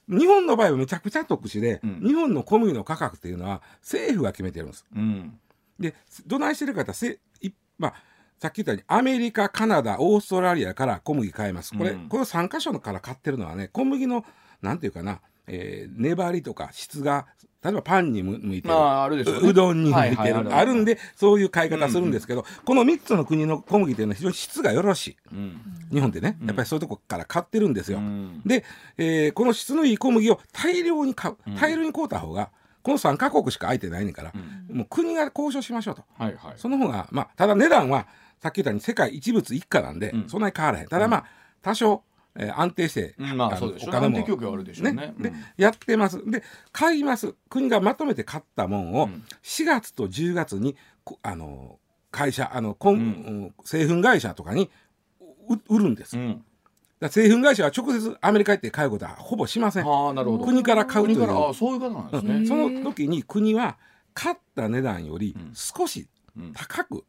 [0.09, 2.01] 日本の場合はめちゃくちゃ特殊で、うん。
[2.01, 4.85] 日本の小麦の価格っていうのは政府が決めてるんです。
[4.95, 5.39] うん。
[5.79, 5.95] で
[6.27, 7.93] どないしてるかってせいまあ
[8.39, 11.77] さっき言ったようにアメリカカナダオーストラリアから小麦買えます。
[11.77, 12.09] これ、うん。
[12.09, 14.25] この3箇所から買ってるのはね小麦の
[14.61, 17.27] なんていうかな、えー粘りとか質が
[17.63, 19.47] 例えばパンに向向いてる、まああるでしょうね。
[19.47, 25.17] ううどんに向いてる、はいはいあるんでそういう買い方するんですけど、この3つの国の小麦っていうのは非常に質がよろしい。
[25.31, 25.61] うん。
[25.91, 26.37] 日本ってね。
[26.45, 27.99] やっぱりそういうとこから買ってるんですよ。
[27.99, 28.41] うん。
[28.45, 28.65] で、
[28.97, 31.35] えーこの質のいい小麦を大量に買う。
[31.59, 32.49] 大量に買うた方が
[32.83, 34.33] この3カ国しか空いてないねんから、
[34.69, 36.03] もう国が交渉しましょうと。
[36.17, 36.53] はいはい。
[36.57, 38.07] その方が、まあ、ただ値段は
[38.41, 40.29] さっき言ったように世界一物一家なんで、うん。
[40.29, 40.87] そんなに変わらへん。
[40.87, 41.25] ただまあ
[41.61, 42.03] 多少、
[42.35, 45.13] えー安定して、うんまあのそうでしょうお金も安定供給はあるでしょうね。
[45.19, 45.35] でうん。
[45.57, 46.19] やってます。
[46.29, 47.35] で買います。
[47.49, 49.23] 国がまとめて買ったもんを、ん。
[49.43, 51.79] 4月と10月にこあの
[52.11, 53.01] 会社あの、こんうん。
[53.01, 53.03] う
[53.47, 54.69] ん製粉会社とかに
[55.49, 56.43] う売るんです、うん。
[56.99, 59.87] ら製粉会社は直接アメリカ行って買うことはほぼしません。
[59.87, 60.45] ああなるほど。
[60.45, 61.17] 国から買うという。
[61.17, 62.35] 国からあそういうことなんですね。
[62.35, 62.47] うん。
[62.47, 63.77] その時に国は
[64.13, 65.51] 買った値段よりうん。
[65.53, 67.03] 少しうん高く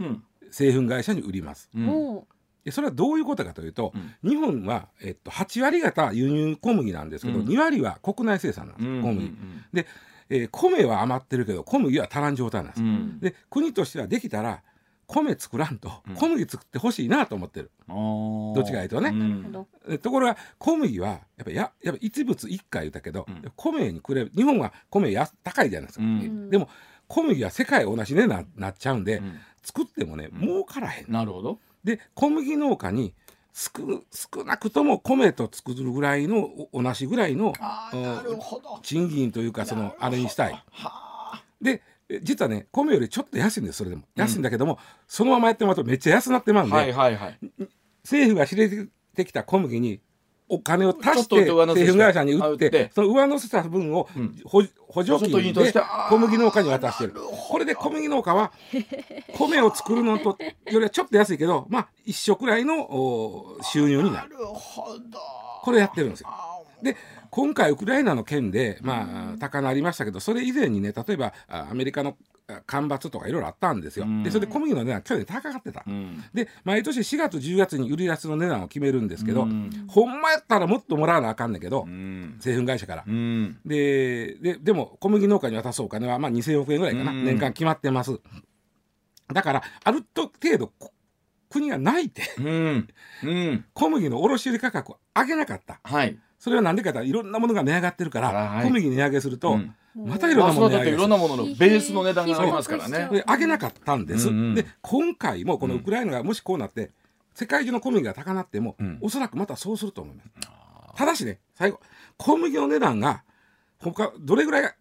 [0.00, 0.24] うん。
[0.50, 1.68] 製粉会社に売ります。
[1.74, 1.88] うん。
[1.88, 2.26] お
[2.64, 4.30] でそれはどういうことかというと、うん。
[4.30, 7.46] 日本は、えっと、8割方輸入小麦なんですけど、うん。
[7.46, 9.26] 2割は国内生産なんです、うん小麦。
[9.26, 9.64] うん。
[9.72, 9.86] で、
[10.30, 12.82] えー米は余ってるけど小麦は足らん状態なんです。
[12.82, 13.20] うん。
[13.20, 14.62] で国としてはできたら
[15.06, 16.14] 米作らんとうん。
[16.14, 18.54] 小麦作ってほしいなと思ってる、あー。
[18.54, 19.10] どっちかいうとね。
[19.10, 19.18] うん。
[19.18, 19.68] なるほど。
[19.90, 23.52] えところが小麦はやっぱややっぱ一物一回言ったけど、うん。
[23.56, 26.48] 米にくれ日本は米や高いじゃないですか、うん。
[26.48, 26.70] でも
[27.08, 29.38] 小麦は世界同じ値段になっちゃうんで、うん。
[29.62, 33.14] 作ってもねうん儲からへん、なるほどで小麦農家に
[33.52, 33.70] 少
[34.10, 37.52] 少なくとも米と作るぐらいのお同じぐらいの
[38.82, 40.52] 賃金というかそのあれにしたい。
[40.52, 41.44] はあ。
[41.60, 44.02] でえ実はね米よりちょっと安いんですそれでも。
[44.16, 47.38] 安いんだけども、そのままやってもらうとめっちゃ安なってまうんで、はいはいはい。
[48.02, 50.00] 政府が仕入れててきた小麦に
[50.48, 52.90] お金を足して製粉会社に売ってて。
[52.94, 54.36] その上乗せした分をうん。
[54.44, 55.72] 補補助金金で
[56.08, 57.14] 小麦農家に渡してる。
[57.48, 58.52] これで小麦農家は
[59.36, 64.30] 米を作るのとよりはちょっと安いけどまあ一緒くらいのお収入になる。
[64.30, 65.18] るほど。
[65.62, 66.28] これやってるんですよ。
[66.82, 66.96] で
[67.30, 72.33] 今回ウクライナの件でまあ高鳴りましたけどそれ以前にね例えばあアメリカのあ
[72.66, 74.06] 干ばつとかいろいろあったんですよ。
[74.22, 75.82] でそれで小麦の値段去年高かってた。
[75.86, 76.22] うん。
[76.34, 79.70] で毎年4月10月に売り出しの値段を決めるんですけど、うん。
[79.88, 82.36] ほんまやったらもっともらわなあかんねんけど、うん。
[82.40, 83.04] 製粉会社から。
[83.06, 83.58] うん。
[83.64, 87.24] でででも小麦農家に渡すお金はまあ2000億円ぐらいかな、うん。
[87.24, 88.20] 年間決まってます。
[89.32, 90.92] だからある程度こ
[91.48, 92.22] 国が泣いて
[93.72, 95.80] 小麦の卸売価格を上げなかった。
[95.82, 96.18] はい。
[96.38, 98.66] それは何でかというといろんなものが値上がってるから、はい。
[98.66, 103.08] 小麦値上げすると、うんまたいろんなもの値上げするろんなもののベースの値段がありますからね。
[103.26, 106.90] 上げなかったんです、うんうんで今回もこのウクライナがもしこうなって
[107.34, 110.30] 世界中の小麦が高なっても、うんおそらくまたそうすると思います
[110.96, 111.80] ただしね最後
[112.16, 113.24] 小麦の値段が
[113.78, 114.74] 他どれぐらいが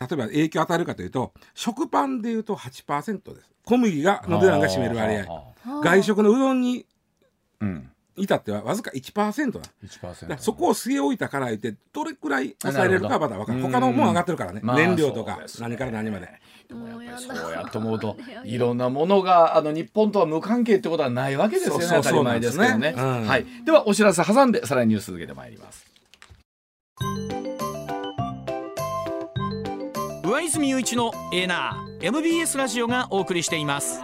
[0.00, 5.26] 例えば影響を与えるかというと食パンでいうと8%です小麦がの値段が占める割合
[5.64, 6.86] 合外食のうどんに
[7.60, 9.60] うん至ってはわずか1%だ。
[9.60, 16.28] だか1%らそこを据え置いたから言ってどれくらい抑えれるかはまだ分かる他のもん上がってるからね、まあ燃料とか何から何まで。
[16.68, 21.84] でもやっぱりもうやだそうやって思うと いろんなものがあの日本とは無関係ってことはないわけですよね。
[21.84, 22.70] そうそう当たり前ですけどね。
[22.70, 23.02] そうなんですね。
[23.02, 23.28] うん。
[23.28, 23.46] はい。
[23.64, 25.92] ではお知らせ挟んでさらにニュース続けてまいります。
[30.24, 34.00] 上泉雄一のエーナー MBS ラジオがお送りしています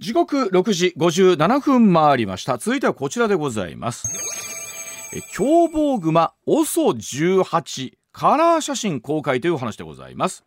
[0.00, 2.56] 時刻6時57分回りました。
[2.56, 4.08] 続いてはこちらでございます。
[5.30, 10.44] 凶暴熊 OSO18 カラー写真公開というお話でございます。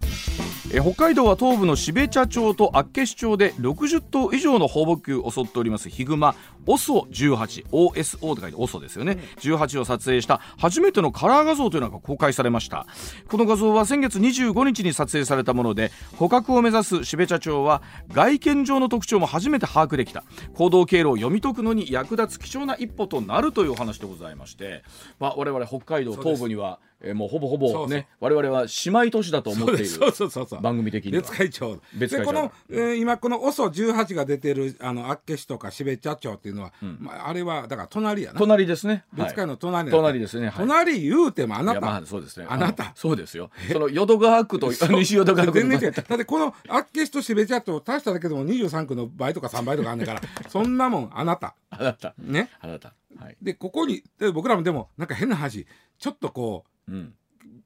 [0.73, 5.87] え北海道は東部の標茶町と厚岸町で60頭以上の放牧を襲っております。
[5.87, 12.87] ヒグマ OSO18 OSO と書いて OSO ですよね、18を撮影した初めてのカラー画像というのが公開されました。
[13.27, 20.23] この画像は先月25日に撮影されたもので捕獲を目指す標茶町は外見上の特徴も初めて把握できた。
[20.55, 24.83] 行動経路を読み解くのに役立つ貴重な一歩となるというお話でございまして、
[25.19, 28.05] まあ、我々北海道東部にはえーもうほぼほぼねそうそう。
[28.21, 31.21] 我々は姉妹都市だと思っているそうそうそうそう番組的には。
[31.21, 31.79] 別会長。
[31.95, 38.39] 別会長でこの、えー今この OSO18 が出てるあの厚岸とか標茶町っていうのは、まあ、あれはだから隣やな。
[38.39, 39.05] 隣ですね。
[39.13, 40.55] 別会の隣隣ですね、はい。
[40.57, 42.45] 隣言うてもあないた、やまあそうですね。
[42.49, 42.93] あなた。
[42.95, 43.49] そうですよ。
[43.71, 45.91] その淀川区と 西淀川区全然違う。
[45.91, 51.55] だってこの厚岸と標茶町足しただけでも23区の倍とか3倍とかあんねんから そんなもんあなた。
[51.69, 52.13] あなた。
[52.17, 52.49] ね？
[52.61, 52.93] あなた。
[53.19, 53.37] はい。
[53.41, 55.67] でここにで僕らもでもなんか変な話
[55.99, 57.13] ちょっとこううん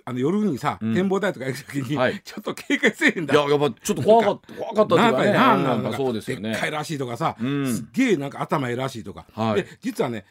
[0.09, 0.93] あの夜にさ、うん。
[0.93, 2.21] 展望台とか行く時に、はい。
[2.23, 3.33] ちょっと警戒せえへんだ。
[3.33, 5.31] いややっぱちょっと怖かった怖かったっていうかね。
[5.33, 6.51] なんかなんかそうですよね。
[6.51, 7.75] でっかいらしいとかさ、うん。
[7.75, 9.63] すっげえなんか頭いいらしいとか、はい。
[9.63, 10.23] で実はね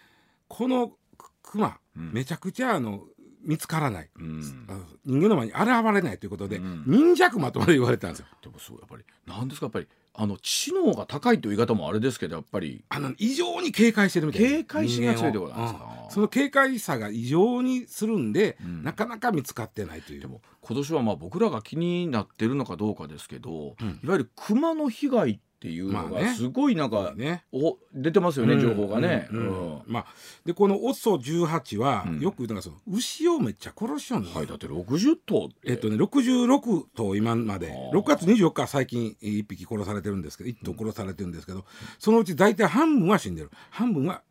[0.48, 2.10] このククマ、うん。
[2.14, 3.02] めちゃくちゃあの
[3.44, 4.66] 見つからない、うん。
[4.66, 5.60] あの人間の前に現
[5.92, 6.84] れないということで、うん。
[6.86, 8.26] 忍者クマとまで言われたんですよ。
[8.42, 12.82] でもそうやっぱりなんですかやっぱりあの知能が高いという言い方もあれですけどやっぱり。
[12.88, 14.48] あの異常に警戒してるみたいな。
[14.48, 15.95] 警戒しが強いってことなんですか？
[16.08, 18.82] その警戒さが異常にするんで、うん。
[18.82, 20.20] なかなか見つかってないという。
[20.20, 24.00] でも今年はまあ僕らが気になってるのかどうかですけど、うん。
[24.02, 27.44] いわゆる熊の被害っていうのがすごいなんか、ね。
[27.50, 29.26] お出てますよね、情報がね。
[29.32, 29.38] うん。
[29.38, 29.46] うん。
[29.46, 29.82] うん。
[29.86, 30.06] まあ、
[30.44, 32.20] でこの OSO18 は、うん。
[32.20, 34.36] よく言うのがその牛をめっちゃ殺しよんのよ。
[34.36, 37.98] はい、だって60頭えっとね、66頭今まであー。
[37.98, 41.64] 6月24日は最近1匹殺されてるんですけど1頭殺されてるんですけど、
[41.98, 43.50] そのうち大体半分は死んでる。
[43.70, 44.22] 半分は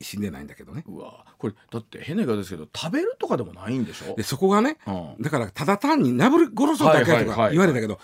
[0.00, 0.84] 死んでないんだけどね。
[0.86, 1.24] うわ。
[1.38, 4.14] これだって変な言い方ですけど食べるとかでもないんでしょ？
[4.14, 5.14] でそこがねうん。
[5.20, 7.98] だからただ単になぶり殺そうだけとか言われたけど、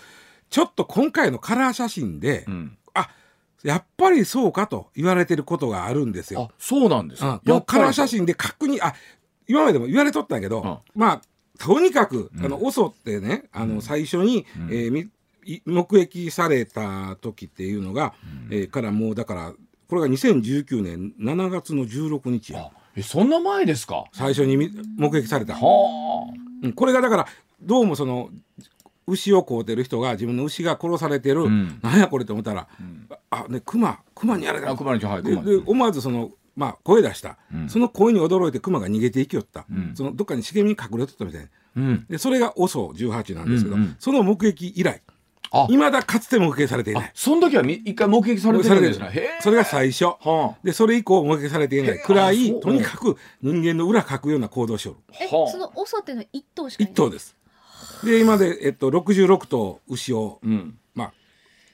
[0.49, 2.77] ちょっと今回のカラー写真で、うん。
[2.93, 3.09] あ
[3.63, 6.49] やっぱりそうかと言われてることがあるんですよ。
[6.51, 7.31] あそうなんですうん。
[7.31, 8.93] か、このカラー写真真で確認あ
[9.47, 11.21] 今までも言われとったんやけど、まあ
[11.57, 14.67] とにかく、あのオソってねあの最初に、うん。
[14.69, 15.09] えー
[15.65, 18.13] 目撃された時っていうのが、
[18.51, 19.53] えーからもうだから
[19.89, 22.59] これが2019年7月の16日や。
[22.59, 24.05] あえそんな前ですか？
[24.13, 26.31] 最初にみ目撃された、は
[26.63, 27.27] うんこれがだから
[27.61, 28.29] どうもその
[29.07, 31.79] 牛を飼うてる人が自分の牛が殺されてる、うん。
[31.81, 33.07] なんやこれと思ったら、ん。
[33.31, 34.73] あね熊熊にやられあた。
[34.73, 37.69] あ熊にはいで思わずその、まあ、声出した、うん。
[37.69, 39.91] その声に驚いて熊が逃げていきよった、うん。
[39.95, 41.47] そのどっかに茂みに隠れとったみたいな。
[41.77, 42.05] うん。
[42.07, 43.95] でそれが OSO18 なんですけど、うんうん。
[43.97, 45.08] その目撃以来あ
[45.69, 49.39] いまだかつて目撃されていなあいその時はみ一回目撃されてるんですね。
[49.41, 50.05] それが最初。
[50.05, 51.99] はでそれ以降目撃されていない。
[51.99, 55.15] くらいとにかく人間の裏かくような行動をしよる。
[55.19, 55.51] えはあ。
[55.51, 56.93] そのオソっていうのは一頭しかいない。
[56.93, 57.35] 一頭です。
[58.03, 60.77] で今で、えっと、66頭牛をあうん。
[60.93, 61.13] まあ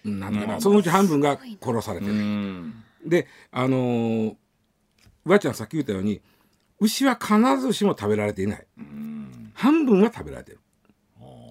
[0.05, 2.83] なんだかな、うんそのうち半分が殺されてうる、ん。
[3.05, 4.35] であのー、
[5.25, 6.21] わちゃんさっき言ったように
[6.79, 8.65] 牛は必ずしも食べられていない。
[9.53, 10.59] 半分は食べられてる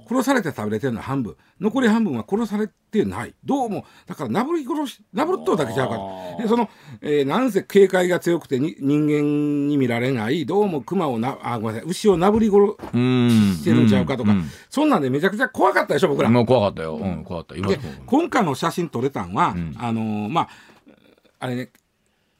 [0.08, 1.36] 殺されて食べれてるのは半分。
[1.60, 3.34] 残り半分は殺されてない。
[3.44, 5.96] どうもだからなぶり殺しなぶるっとだけちゃうか
[6.36, 6.42] ら。
[6.42, 6.68] でその、
[7.00, 10.46] えーなんせ警戒が強くてに人間に見られない。
[10.46, 11.90] どうも熊をなあごめんなさい。
[11.90, 12.58] 牛をなぶり殺
[12.92, 13.54] うん。
[13.56, 16.28] してるんちゃうかとか、うんそんなんでめちゃくちゃ怖かったでしょ僕ら。
[16.28, 16.96] もう怖かったよ。
[16.96, 17.56] うん、怖かった。
[17.56, 19.74] 今で今回の写真撮れたんは、ん。
[19.78, 20.48] あのーまあ
[21.40, 21.70] あれね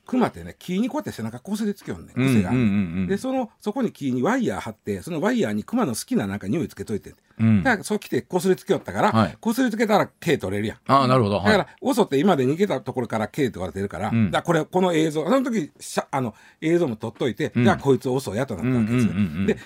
[0.06, 10.78] 熊ってね木にこうやって背中こすりつけよんねんうん癖がある、うんうんうんでそのそこに木にワイヤー貼ってそのワイヤーに熊の好きななんか匂いつけといて、うんだからそう来てこすりつけよったから、はいこすりつけたら毛取れるやん。
[10.86, 11.36] ああ、なるほど。
[11.36, 11.44] はい。
[11.46, 19.12] だから、オソって今まで逃げたところから毛と言われてるから、んだからこれ、この映像、その時、しゃあの、映像も撮っといて、じゃあこいつオソやとなったわけですよ。
[19.12, 19.58] うんうんうんうんで、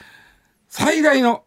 [0.68, 1.44] 最大の、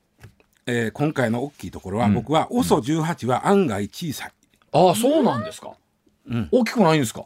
[0.67, 4.31] えー今回の大きいところは、僕は、オソ18は案外小さい。
[4.73, 5.71] ああ、そうなんですか。
[6.29, 7.25] うん大きくないんですか。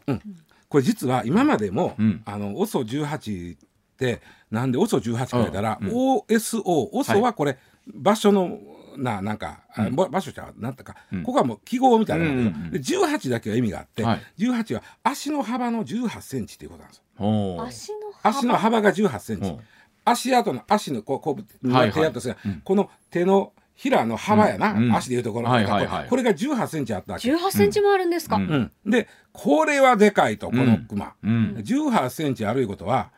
[0.68, 2.22] これ実は今までも、うん。
[2.24, 3.58] あの、オソ18っ
[3.96, 8.58] て、なんでオソ18か言ったら、うん OSO、オソはこれ、場所の、
[8.96, 11.22] な、なんか、あば場所じゃなんだか、うん。
[11.22, 12.70] ここはもう記号みたいなもんだけど、うんうんうん。
[12.72, 14.22] で18だけは意味があって、はい。
[14.38, 17.62] 18は足の幅の18センチっていうことなんですよ。
[17.62, 18.38] 足の幅？
[18.38, 19.48] 足の幅が18センチ。
[19.48, 19.52] う。
[19.52, 19.60] ん。
[20.04, 21.92] 足跡の足のこうこう、はいはい。
[21.92, 22.60] 手やったすがうん。
[22.64, 27.32] この手のひらの幅やな、うんうん足でいうところ、はいはいはいこれが18センチあったわけ。
[27.32, 31.56] 18センチもあるんですか、うんうん、でこれはでかいとこのクマ、うん。
[31.58, 33.10] 18センチあるいうことは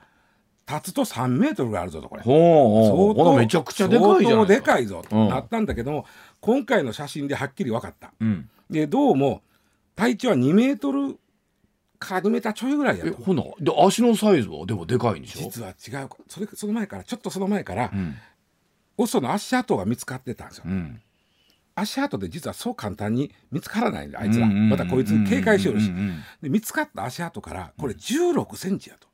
[0.68, 2.22] 立つと3メートルがあるぞとこれ。
[2.22, 3.14] ほうほう。
[3.14, 4.82] ほなめちゃくちゃでかいじゃない相当でかい。
[4.82, 6.04] いぞうんとなったんだけども、
[6.40, 8.12] 今回の写真ではっきり分かった。
[8.20, 8.50] うん。
[8.68, 9.40] でどうも
[9.96, 11.18] 体長は2メートル
[11.98, 13.22] から2メーターちょいぐらいやえ、と。
[13.22, 15.50] ほな、で、足のサイズはでもでかいんでしょ？
[15.50, 17.90] 実は違うそれその前からちょっとその前から、
[18.98, 19.04] うん。
[19.04, 20.64] オソの足跡が見つかってたんですよ。
[20.66, 21.00] うん。
[21.74, 29.08] 足跡で実はそう簡単に見つからないんだあいつらまたこいつ警戒しよるしうんうんで見つかった足跡からこれ16センチやと。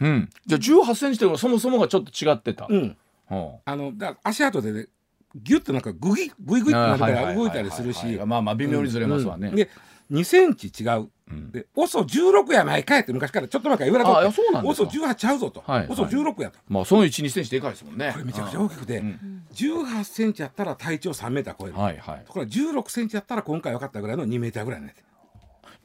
[0.00, 0.08] うん。
[0.08, 2.66] うんじゃあ18センチというのはそもそもがちょっと違ってた。
[2.68, 4.86] うんほあのだ足跡でね
[5.34, 9.48] ギュッとなんかグギグイグイってなるから動いたりするしまあまあ微妙にずれますわね。
[9.48, 9.68] うんで
[10.10, 11.08] 2センチ違う。
[11.30, 11.50] うん。
[11.50, 14.32] でオソ16やないかいって昔からちょっと前から言われて。
[14.34, 14.88] そうなんですか。
[14.88, 16.58] オソ18ちゃうぞと、はいオソ16やと。
[16.68, 18.10] まあその1、2センチでかいですもんね。
[18.12, 19.42] これめちゃくちゃ大きくて、うん。
[19.52, 22.24] 18センチやったら体長3メーター超える、はいはい。
[22.24, 25.02] ところが16センチやったら今回分かったぐらいの2メーターぐらいになって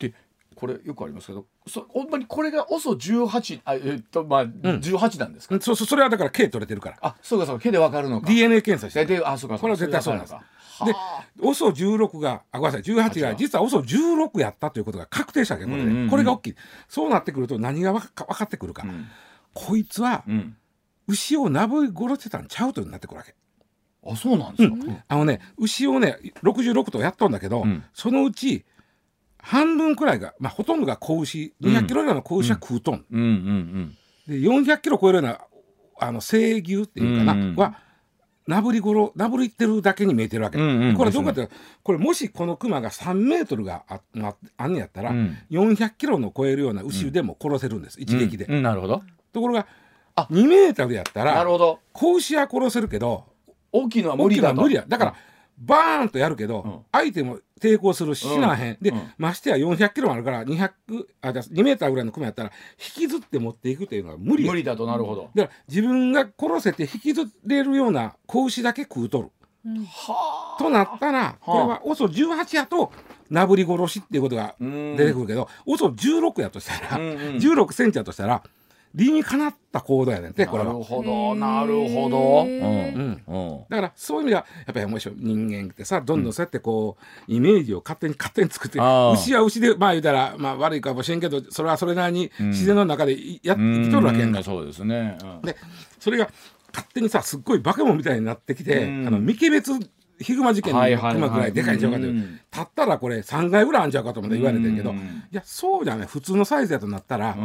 [0.10, 0.14] で
[0.56, 6.98] これよくありますけどそほんまにこれが OSO18 あえっとまあ18なんですか、うんそうそうそれはだから毛取れてるから。
[7.02, 8.28] あそうかそうか毛でわかるのか。
[8.28, 10.34] DNA 検査してあそうかこれは絶対そうなんです。
[10.34, 10.40] れ
[10.86, 16.10] でわかでるのかオソ16があごめんなさい18が実はオソ16やったということが確定したわけこれで、うんうんうん。
[16.10, 16.56] これが大きい。
[16.88, 19.08] そうなってくると何がわか分かってくるか、うん。
[19.54, 20.58] こいつはうん。
[21.08, 23.36] 牛をなぶり殺してたんちゃうとなってくるわけ。
[24.06, 24.76] あそうなんですか、
[25.08, 27.84] あのね牛をね66頭やっとんだけど、うん。
[27.94, 28.66] そのうち
[29.38, 31.54] 半分くらいが、まあ、ほとんどが子牛。
[31.62, 33.98] 200キロぐらいの子牛は食うとん、うん、うんうん。
[34.28, 35.42] で400キロ超えるような
[36.00, 37.56] あの生牛っていうかな、うんうん。
[37.56, 37.78] は
[38.48, 40.96] なぶりごろなぶりってるだけに見えてるわけ、うんうん。
[40.96, 41.50] これどうかって
[41.84, 45.38] これもしこのクマが3メートルがあああんねやったら、うん。
[45.50, 49.02] 400キロの超えるような牛でも殺せるんです、一撃で、うんうんなるほど。
[49.32, 49.68] ところが
[50.16, 50.28] あ。
[50.32, 51.80] 2メートルやったらなるほど。
[51.94, 53.26] 子牛は殺せるけど
[53.72, 54.86] 大きいのは無理だ無理や。
[54.88, 55.16] だから、
[55.62, 56.80] バーンとやるけど、うん。
[56.92, 59.12] 相手も抵抗するし死なへん、で、うん。
[59.18, 60.72] ましてや400キロもあるから200
[61.22, 64.52] あじゃあ2メーターぐらいのクマやったら引きずって持っていくっていうのは無理や。
[64.52, 65.30] 無理だとなるほど。
[65.36, 69.30] だから自分が殺せて引きずれるような子牛だけ食うとる。
[69.66, 69.86] うん。
[69.86, 72.92] はとなったらこれは OSO18 やと
[73.30, 77.18] なぶり殺しっていうことが出出てくるけど OSO16 やとしたら、うんうん。
[77.36, 78.42] 16センチやとしたら
[78.94, 80.74] 理にかなった行動やねんてこれは。
[80.74, 82.44] なるほどなるほど。
[82.44, 92.48] うんうんうんだからそういう意味ではやっぱり面白い人間ってさどんどんそうやってこう、イメージを勝手に勝手に作って牛は牛でまあ言うたら、まあ、悪いかもしれんけどそれはそれなりにうん。
[92.50, 94.40] 自然の中でいや、生きとるわけやんか。
[94.40, 95.42] うんそうですね、うん。
[95.42, 95.56] で
[96.00, 96.30] それが
[96.74, 99.08] 勝手にさすっごい化け物みたいになってきて、うん。
[99.08, 99.72] あの三毛別
[100.20, 101.16] ヒグマ事件のはいはいはい。
[101.16, 102.20] 熊ぐらいでかいんちゃうかという、うん。
[102.52, 104.98] 立ったらこれ3階ぐらいあんちゃうかとまで言われてんけど、うん。
[104.98, 105.02] い
[105.32, 106.08] やそうじゃない。
[106.08, 107.38] 普通のサイズやとなったら、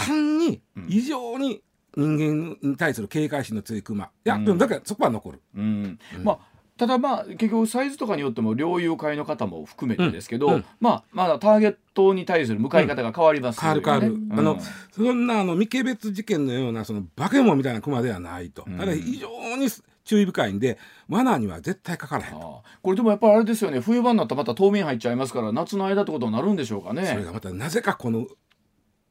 [0.00, 0.86] うん単にうん。
[0.88, 1.62] 異常に
[1.96, 4.04] 人間に対する警戒心の強い熊。
[4.04, 4.44] いや、うん。
[4.44, 5.40] でもだからそこは残る。
[5.56, 5.98] うん。
[6.22, 6.38] まあ
[6.76, 10.54] ただまあ結局サイズとかによっても猟友会の方も含めてですけど、うん。
[10.54, 10.64] うん。
[10.80, 13.82] まあまだターゲットに対する向かい方が変わります変わる。
[13.82, 14.38] 変わる、うん。
[14.38, 14.58] あの
[14.92, 18.78] そんなあの三毛別事件のようなその化け物みたいな熊ではないと、うん。
[18.78, 19.68] ただ非常に
[20.04, 23.80] 注意深いんで罠には絶対かからへんこれでもやっぱりあれですよね。
[23.80, 27.04] 冬場になったらまた冬眠入っちゃいますから夏の間ってことになるんでしょうかね。
[27.06, 28.26] それがまたなぜかこの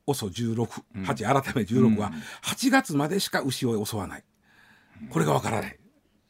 [0.08, 1.04] OSO16、うん。
[1.04, 2.14] 8改め16はうん。
[2.44, 4.24] 8月までしか牛を襲わない。
[5.10, 5.80] これがわからない、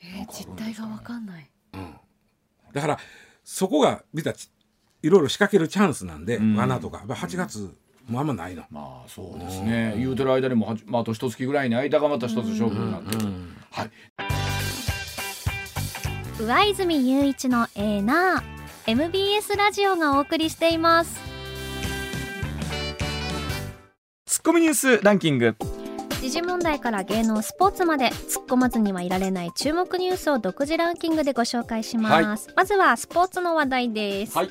[0.02, 1.50] えー実態がわかんない。
[1.74, 1.96] うん、
[2.74, 3.00] だから
[3.44, 4.50] そこが見たち
[5.02, 6.56] いろいろ仕掛けるチャンスなんで、うん。
[6.56, 7.04] 罠とか。
[7.06, 7.74] まあ8月
[8.08, 8.64] もうあんまないの。
[8.70, 9.94] まあそうですね。
[9.98, 13.26] 言うてる間にもまあ、あと一月ぐらいに間がまた一つ勝負になってる、
[13.72, 13.92] はい。
[16.40, 21.20] 上泉雄一のエーナー MBS ラジオがお送りしています
[24.48, 25.58] コミニュースランキング。
[26.22, 28.12] 時事問題から芸能スポーツまで。
[28.12, 34.50] 突っ込まずにはいられない注目ニュースを独自ランキングでご紹介します、まずはスポーツの話題です、はい。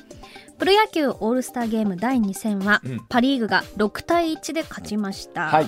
[0.59, 3.05] プロ野球オールスターゲーム第2戦は、うん。
[3.09, 5.67] パ・リーグが6対1で勝ちました、はい。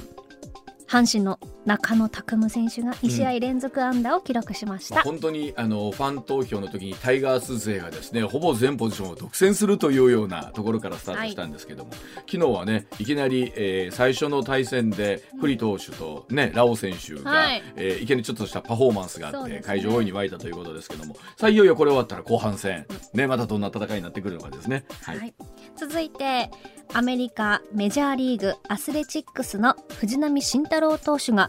[0.87, 11.91] 阪神の中野拓夢選手が2試合連続安打を記録しました、まあ、本当にあのファン投票の時にタイガース勢がですねほぼ全ポジションを独占するというようなところからスタートしたんですけども、
[12.29, 17.63] 昨日はねいきなり、えー最初の対戦で栗投手と、ね、ラオ選手が、はい。
[17.75, 19.61] えーいきなりちょっとしたパフォーマンスがあって、ね。
[19.61, 24.85] 会場大いに沸いたということですけどもさあいよいよこれ終わったら後半戦、ね、またどんな戦いになってくるのかですね。
[25.01, 25.19] はい。
[25.19, 25.33] はい、
[25.75, 26.49] 続いて
[26.93, 31.48] アメリカメジャーリーグアスレチックスの藤浪晋太郎投手が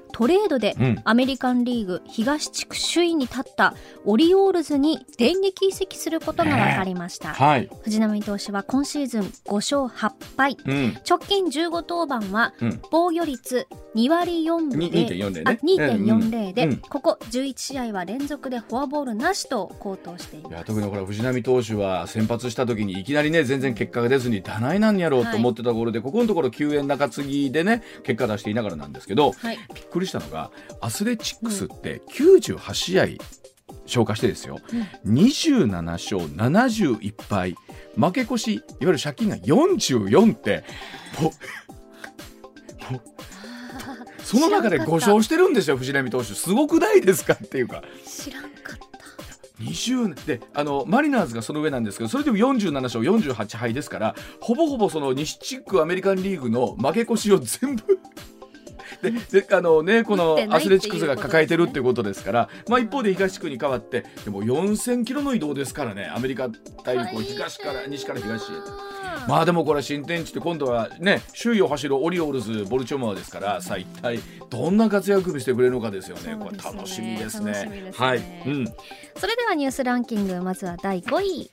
[0.11, 1.01] トレードでうん。
[1.03, 7.69] アメリカンリーグ東地区首位に立ったオリオールズに電撃移籍することが分かりました、はい。
[7.83, 10.57] 藤浪投手は今シーズン5勝8敗。
[10.65, 10.97] うん。
[11.07, 12.81] 直近15登板はうん。
[12.91, 20.53] 防御率2割4分にで2.40あね2.40で、うんここ11試合は連続でフォアボールなしと好投しています。
[20.53, 29.59] いや特にほら藤浪投手は先発した時にいきなりね全然結果が出ずにだないなんやろうと思ってたところで、ここのところ救援中継ぎでね結果出していながらなんですけどはい。
[29.73, 33.07] びっくりしたのがアスレチックスって98試合
[33.85, 34.59] 消化してですよ、
[35.05, 37.55] 27勝71敗。
[37.97, 40.63] 負け越しいわゆる借金が44って
[44.23, 46.33] その中で5勝してるんですよ藤浪投手。
[46.33, 47.83] すごくないですかっていうか。
[48.05, 48.91] 知らんかった。
[49.61, 57.99] 20年であのマリナーズがその上なんですけどそれでも47勝48敗ですからほぼほぼその西地区アメリカンリーグの負け越しを全部
[59.01, 66.49] でであのねこのアスレチックスが抱えてるっていうことですから、まあ、一方で東地区に変わってでも4000キロの移動ですからねアメリカ
[66.83, 68.55] 大陸を東から西から東へ。
[69.27, 76.35] まあでもこれ新天地って今度はね首位を走るオリオールズボルチョモアですからさあ一体どんな活躍見せてくれるのかですよね。
[76.39, 77.51] これ楽しみですね。
[77.51, 77.91] ね。
[77.95, 78.65] はい、うん、
[79.15, 81.51] それではニュースランキングまずは第5位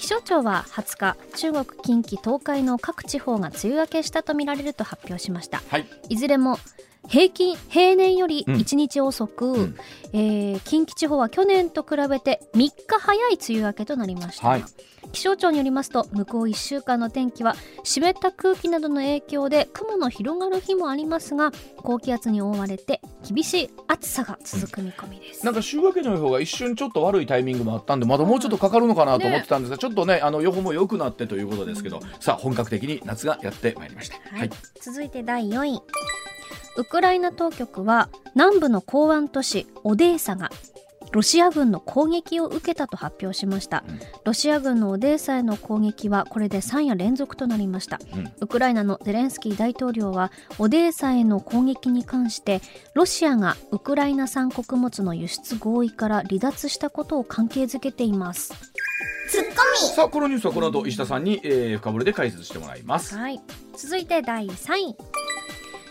[0.00, 5.62] 気象庁は20日中国近畿東海の各地方が梅雨明けしたとみられると発表しました。
[5.68, 5.86] はい。
[6.08, 6.58] いずれも
[7.06, 8.54] 平均平年よりうん。
[8.54, 9.76] 1日遅く、ん。
[10.14, 14.64] えー近畿地方は去年と比べて3日早い梅雨明けとなりました、はい
[15.12, 34.16] 気象庁によりますと向こう1週間の天気は湿った空気などの影響で雲の広がる日もありますが高気圧に覆われて厳しい暑さが続く見込みです、なんか週明けの予報が一瞬ちょっと悪いタイミングもあったんでまだもうちょっとかかるのかなと思ってたんですが、ちょっとねあの予報も良くなってということですけど、さあ本格的に夏がやってまいりました。
[34.36, 34.50] はい、
[34.80, 35.80] 続いて第4位。
[36.76, 40.50] ウクライナ当局は南部の港湾都市オデーサが
[41.12, 44.00] ロシア軍の攻撃を受けたと発表しました、うん。
[44.24, 48.32] ロシア軍のオデーサへの攻撃はこれで3夜連続となりました、うん。
[48.40, 52.60] ウクライナのゼレンスキー大統領はオデーサへの攻撃に関して
[52.94, 58.54] ロシアがウクライナ産穀物の輸出合意から離脱したことを関係づけています。
[59.94, 63.16] さあこのニュースはこの後石田さんに、えー深掘りで解説してもらいます。
[63.16, 63.40] はい、
[63.76, 64.96] 続いて第3位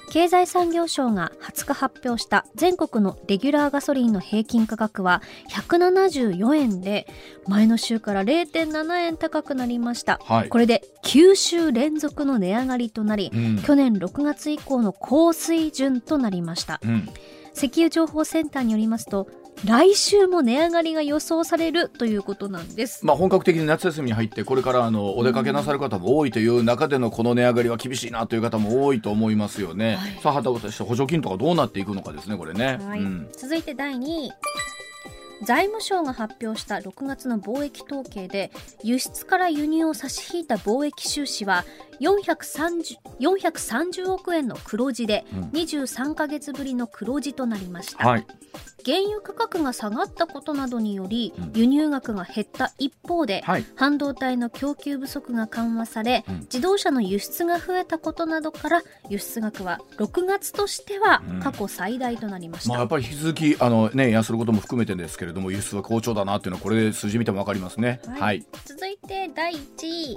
[0.10, 7.08] 経済産業省が20日発表した全国のレギュラーガソリンの平均価格は174円で
[7.48, 10.50] 前の週から0.7円高くなりました、はい。
[10.50, 13.62] これで9週連続の値上がりとなり、うん。
[13.62, 16.80] 去年6月以降の高水準となりました。
[16.84, 17.10] うん。
[17.56, 19.28] 石油情報センターによりますと
[19.66, 23.06] 来週も値上がりが予想されるということなんです。
[23.06, 29.96] まあ、本格的に夏休みに入ってこれからあのお出かけなさる方も多いという中でのこの値上がりは厳しいなという方も多いと思いますよね。
[29.96, 30.20] はい。
[30.22, 32.80] さあはたして補助金とかどうなっていくのかですねこれね。
[32.82, 33.00] はい。
[33.00, 33.30] うん。
[33.34, 34.32] 続いて第2位。
[35.42, 38.52] 財務省が発表した6月の貿易統計で
[38.84, 41.64] 輸出から輸入を差し引いた貿易収支は
[42.00, 48.26] 430, 430億円の黒字でうん23ヶ月ぶりの黒字となりました、はい。
[48.86, 53.66] 原油価格が下がったことなどによりうん輸入額が減った一方で、はい。
[53.76, 68.00] 半導体の供給不足が緩和され、うん自動車の輸出が増えたことなどから輸出額は6月としてはうん過去最大となりました、まあ、やっぱり引き続きあの、ね、安ることも含めてですけれども輸出は好調だなっていうのはこれ数字見ても分かりますね。
[68.08, 68.46] はいはい。
[68.66, 70.16] 続いて第1位